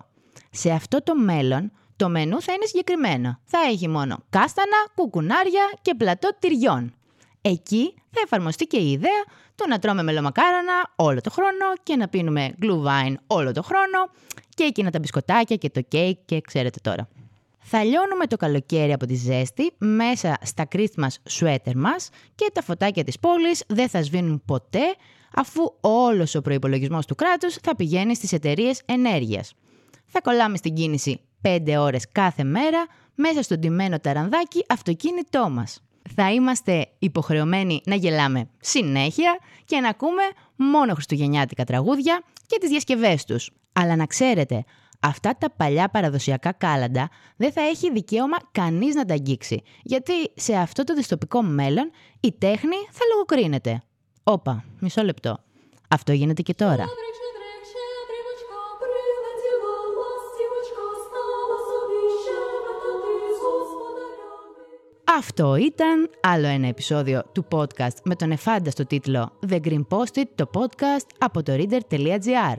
Σε 0.51 0.71
αυτό 0.71 1.03
το 1.03 1.15
μέλλον 1.15 1.71
το 1.95 2.09
μενού 2.09 2.41
θα 2.41 2.53
είναι 2.53 2.65
συγκεκριμένο. 2.65 3.39
Θα 3.43 3.59
έχει 3.69 3.87
μόνο 3.87 4.17
κάστανα, 4.29 4.77
κουκουνάρια 4.95 5.71
και 5.81 5.95
πλατό 5.95 6.29
τυριών. 6.39 6.93
Εκεί 7.41 7.93
θα 8.11 8.21
εφαρμοστεί 8.23 8.65
και 8.65 8.77
η 8.77 8.91
ιδέα 8.91 9.23
του 9.55 9.67
να 9.67 9.79
τρώμε 9.79 10.03
μελομακάρανα 10.03 10.93
όλο 10.95 11.21
το 11.21 11.29
χρόνο 11.29 11.65
και 11.83 11.95
να 11.95 12.07
πίνουμε 12.07 12.53
γκλουβάιν 12.59 13.19
όλο 13.27 13.51
το 13.51 13.63
χρόνο 13.63 14.09
και 14.49 14.63
εκείνα 14.63 14.89
τα 14.89 14.99
μπισκοτάκια 14.99 15.55
και 15.55 15.69
το 15.69 15.81
κέικ 15.81 16.17
και 16.25 16.41
ξέρετε 16.41 16.79
τώρα. 16.81 17.07
Θα 17.59 17.83
λιώνουμε 17.83 18.27
το 18.27 18.37
καλοκαίρι 18.37 18.93
από 18.93 19.05
τη 19.05 19.15
ζέστη 19.15 19.71
μέσα 19.77 20.37
στα 20.43 20.67
Christmas 20.75 21.39
sweater 21.39 21.73
μας 21.75 22.09
και 22.35 22.51
τα 22.53 22.61
φωτάκια 22.61 23.03
της 23.03 23.19
πόλης 23.19 23.63
δεν 23.67 23.89
θα 23.89 24.01
σβήνουν 24.01 24.41
ποτέ 24.45 24.95
αφού 25.35 25.61
όλος 25.81 26.35
ο 26.35 26.41
προϋπολογισμός 26.41 27.05
του 27.05 27.15
κράτους 27.15 27.55
θα 27.55 27.75
πηγαίνει 27.75 28.15
στις 28.15 28.31
εταιρείες 28.31 28.81
ενέργειας. 28.85 29.53
Θα 30.13 30.21
κολλάμε 30.21 30.57
στην 30.57 30.73
κίνηση 30.73 31.21
5 31.41 31.75
ώρες 31.77 32.05
κάθε 32.11 32.43
μέρα 32.43 32.85
μέσα 33.15 33.41
στο 33.41 33.57
ντυμένο 33.57 33.99
ταρανδάκι 33.99 34.65
αυτοκίνητό 34.69 35.49
μας. 35.49 35.83
Θα 36.15 36.31
είμαστε 36.31 36.87
υποχρεωμένοι 36.99 37.81
να 37.85 37.95
γελάμε 37.95 38.49
συνέχεια 38.59 39.37
και 39.65 39.79
να 39.79 39.89
ακούμε 39.89 40.21
μόνο 40.55 40.93
χριστουγεννιάτικα 40.93 41.63
τραγούδια 41.63 42.21
και 42.47 42.57
τις 42.59 42.69
διασκευές 42.69 43.25
τους. 43.25 43.51
Αλλά 43.73 43.95
να 43.95 44.05
ξέρετε, 44.05 44.63
αυτά 44.99 45.35
τα 45.37 45.51
παλιά 45.51 45.89
παραδοσιακά 45.89 46.51
κάλαντα 46.51 47.09
δεν 47.35 47.51
θα 47.51 47.61
έχει 47.61 47.91
δικαίωμα 47.91 48.37
κανείς 48.51 48.95
να 48.95 49.05
τα 49.05 49.13
αγγίξει, 49.13 49.61
γιατί 49.83 50.13
σε 50.35 50.55
αυτό 50.55 50.83
το 50.83 50.93
δυστοπικό 50.93 51.41
μέλλον 51.41 51.91
η 52.19 52.31
τέχνη 52.31 52.75
θα 52.91 53.01
λογοκρίνεται. 53.13 53.81
Όπα, 54.23 54.63
μισό 54.79 55.03
λεπτό. 55.03 55.43
Αυτό 55.87 56.11
γίνεται 56.11 56.41
και 56.41 56.53
τώρα. 56.53 56.85
Αυτό 65.17 65.55
ήταν 65.55 66.09
άλλο 66.21 66.47
ένα 66.47 66.67
επεισόδιο 66.67 67.23
του 67.31 67.45
podcast 67.51 67.95
με 68.03 68.15
τον 68.15 68.31
εφάνταστο 68.31 68.85
τίτλο 68.85 69.31
The 69.49 69.59
Green 69.65 69.85
Post-it, 69.89 70.23
το 70.35 70.49
podcast 70.53 71.05
από 71.17 71.43
το 71.43 71.53
reader.gr. 71.55 72.55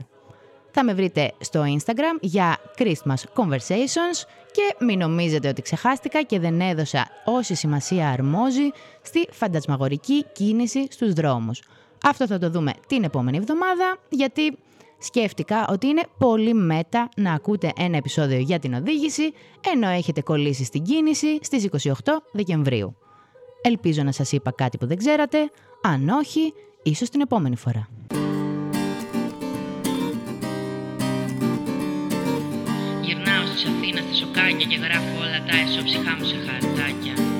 Θα 0.71 0.83
με 0.83 0.93
βρείτε 0.93 1.33
στο 1.39 1.63
Instagram 1.63 2.17
για 2.21 2.57
Christmas 2.77 3.23
Conversations 3.35 4.23
και 4.51 4.85
μην 4.85 4.99
νομίζετε 4.99 5.47
ότι 5.47 5.61
ξεχάστηκα 5.61 6.21
και 6.21 6.39
δεν 6.39 6.61
έδωσα 6.61 7.07
όση 7.25 7.55
σημασία 7.55 8.09
αρμόζει 8.09 8.69
στη 9.01 9.27
φαντασμαγορική 9.31 10.25
κίνηση 10.33 10.87
στους 10.89 11.13
δρόμους. 11.13 11.61
Αυτό 12.03 12.27
θα 12.27 12.39
το 12.39 12.49
δούμε 12.49 12.73
την 12.87 13.03
επόμενη 13.03 13.37
εβδομάδα 13.37 13.97
γιατί 14.09 14.57
σκέφτηκα 15.03 15.65
ότι 15.69 15.87
είναι 15.87 16.03
πολύ 16.17 16.53
μέτα 16.53 17.09
να 17.15 17.33
ακούτε 17.33 17.71
ένα 17.77 17.97
επεισόδιο 17.97 18.37
για 18.37 18.59
την 18.59 18.73
οδήγηση 18.73 19.33
ενώ 19.73 19.87
έχετε 19.87 20.21
κολλήσει 20.21 20.63
στην 20.63 20.83
κίνηση 20.83 21.39
στις 21.41 21.67
28 21.83 21.91
Δεκεμβρίου. 22.31 22.95
Ελπίζω 23.61 24.03
να 24.03 24.11
σας 24.11 24.31
είπα 24.31 24.51
κάτι 24.51 24.77
που 24.77 24.87
δεν 24.87 24.97
ξέρατε, 24.97 25.37
αν 25.81 26.09
όχι, 26.09 26.53
ίσως 26.83 27.09
την 27.09 27.21
επόμενη 27.21 27.55
φορά. 27.55 27.87
Γυρνάω 33.01 33.45
στη 33.45 33.67
Αθήνας 33.67 34.03
στα 34.03 34.13
σοκάκια 34.13 34.67
και 34.67 34.75
γράφω 34.75 35.17
όλα 35.17 35.43
τα 35.47 35.57
εσώψυχά 35.57 36.15
μου 36.17 36.25
σε 36.25 36.35
χαρτάκια. 36.35 37.32